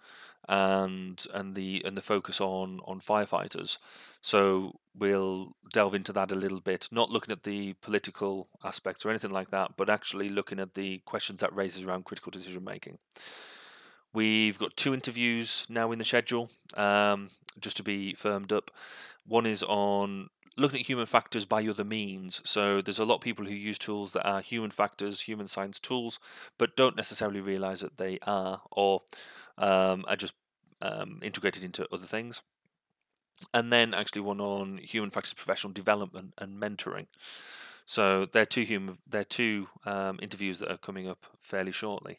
and 0.48 1.26
and 1.34 1.54
the 1.56 1.82
and 1.84 1.96
the 1.96 2.02
focus 2.02 2.40
on 2.40 2.80
on 2.84 3.00
firefighters. 3.00 3.78
So 4.22 4.78
we'll 4.94 5.56
delve 5.72 5.94
into 5.94 6.12
that 6.12 6.30
a 6.30 6.34
little 6.34 6.60
bit, 6.60 6.88
not 6.90 7.10
looking 7.10 7.32
at 7.32 7.42
the 7.42 7.74
political 7.74 8.48
aspects 8.64 9.04
or 9.04 9.10
anything 9.10 9.30
like 9.30 9.50
that, 9.50 9.76
but 9.76 9.90
actually 9.90 10.28
looking 10.28 10.60
at 10.60 10.74
the 10.74 10.98
questions 11.04 11.40
that 11.40 11.54
raises 11.54 11.84
around 11.84 12.04
critical 12.04 12.30
decision 12.30 12.64
making. 12.64 12.98
We've 14.16 14.58
got 14.58 14.78
two 14.78 14.94
interviews 14.94 15.66
now 15.68 15.92
in 15.92 15.98
the 15.98 16.04
schedule, 16.06 16.48
um, 16.72 17.28
just 17.60 17.76
to 17.76 17.82
be 17.82 18.14
firmed 18.14 18.50
up. 18.50 18.70
One 19.26 19.44
is 19.44 19.62
on 19.62 20.30
looking 20.56 20.80
at 20.80 20.86
human 20.86 21.04
factors 21.04 21.44
by 21.44 21.66
other 21.66 21.84
means. 21.84 22.40
So 22.42 22.80
there's 22.80 22.98
a 22.98 23.04
lot 23.04 23.16
of 23.16 23.20
people 23.20 23.44
who 23.44 23.52
use 23.52 23.78
tools 23.78 24.14
that 24.14 24.26
are 24.26 24.40
human 24.40 24.70
factors, 24.70 25.20
human 25.20 25.48
science 25.48 25.78
tools, 25.78 26.18
but 26.56 26.78
don't 26.78 26.96
necessarily 26.96 27.40
realize 27.40 27.80
that 27.80 27.98
they 27.98 28.18
are, 28.22 28.62
or 28.70 29.02
um, 29.58 30.06
are 30.08 30.16
just 30.16 30.32
um, 30.80 31.20
integrated 31.22 31.62
into 31.62 31.86
other 31.92 32.06
things. 32.06 32.40
And 33.52 33.70
then 33.70 33.92
actually 33.92 34.22
one 34.22 34.40
on 34.40 34.78
human 34.78 35.10
factors 35.10 35.34
professional 35.34 35.74
development 35.74 36.32
and 36.38 36.58
mentoring. 36.58 37.08
So 37.84 38.24
they're 38.24 38.46
two 38.46 38.62
human, 38.62 38.96
they're 39.06 39.24
two 39.24 39.68
um, 39.84 40.18
interviews 40.22 40.58
that 40.60 40.72
are 40.72 40.78
coming 40.78 41.06
up 41.06 41.26
fairly 41.38 41.70
shortly. 41.70 42.18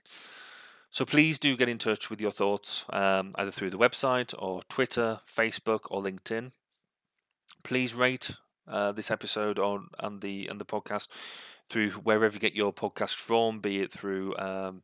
So 0.98 1.06
please 1.06 1.38
do 1.38 1.56
get 1.56 1.70
in 1.70 1.78
touch 1.78 2.10
with 2.10 2.20
your 2.20 2.32
thoughts 2.32 2.84
um, 2.90 3.36
either 3.36 3.52
through 3.52 3.70
the 3.70 3.78
website 3.78 4.34
or 4.36 4.64
Twitter, 4.68 5.20
Facebook, 5.32 5.82
or 5.92 6.02
LinkedIn. 6.02 6.54
Please 7.62 7.94
rate 7.94 8.32
uh, 8.68 8.94
this 8.94 9.12
episode 9.12 9.60
on 9.60 9.90
and 10.00 10.22
the 10.22 10.48
and 10.48 10.60
the 10.60 10.66
podcast 10.66 11.08
through 11.70 11.92
wherever 11.92 12.34
you 12.34 12.40
get 12.40 12.56
your 12.56 12.74
podcast 12.74 13.14
from, 13.14 13.60
be 13.60 13.80
it 13.80 13.92
through 13.92 14.36
um, 14.40 14.82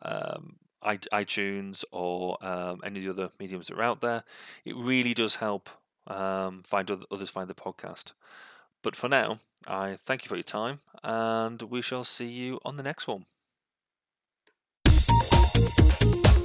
um, 0.00 0.56
iTunes 0.82 1.84
or 1.92 2.42
um, 2.42 2.80
any 2.82 3.00
of 3.00 3.14
the 3.14 3.24
other 3.24 3.32
mediums 3.38 3.66
that 3.66 3.76
are 3.76 3.82
out 3.82 4.00
there. 4.00 4.24
It 4.64 4.76
really 4.76 5.12
does 5.12 5.34
help 5.34 5.68
um, 6.06 6.62
find 6.62 6.90
others 7.10 7.28
find 7.28 7.50
the 7.50 7.54
podcast. 7.54 8.12
But 8.82 8.96
for 8.96 9.10
now, 9.10 9.40
I 9.66 9.98
thank 10.06 10.24
you 10.24 10.30
for 10.30 10.36
your 10.36 10.42
time, 10.42 10.80
and 11.04 11.60
we 11.60 11.82
shall 11.82 12.04
see 12.04 12.28
you 12.28 12.60
on 12.64 12.78
the 12.78 12.82
next 12.82 13.06
one. 13.06 13.26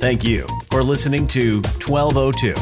Thank 0.05 0.23
you 0.23 0.45
for 0.69 0.83
listening 0.83 1.25
to 1.29 1.63
1202, 1.83 2.53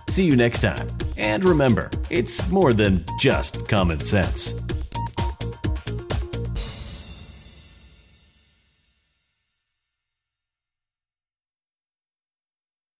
See 0.07 0.25
you 0.25 0.35
next 0.35 0.61
time. 0.61 0.87
And 1.15 1.45
remember, 1.45 1.91
it's 2.09 2.49
more 2.49 2.73
than 2.73 3.05
just 3.19 3.69
common 3.69 3.99
sense. 3.99 4.55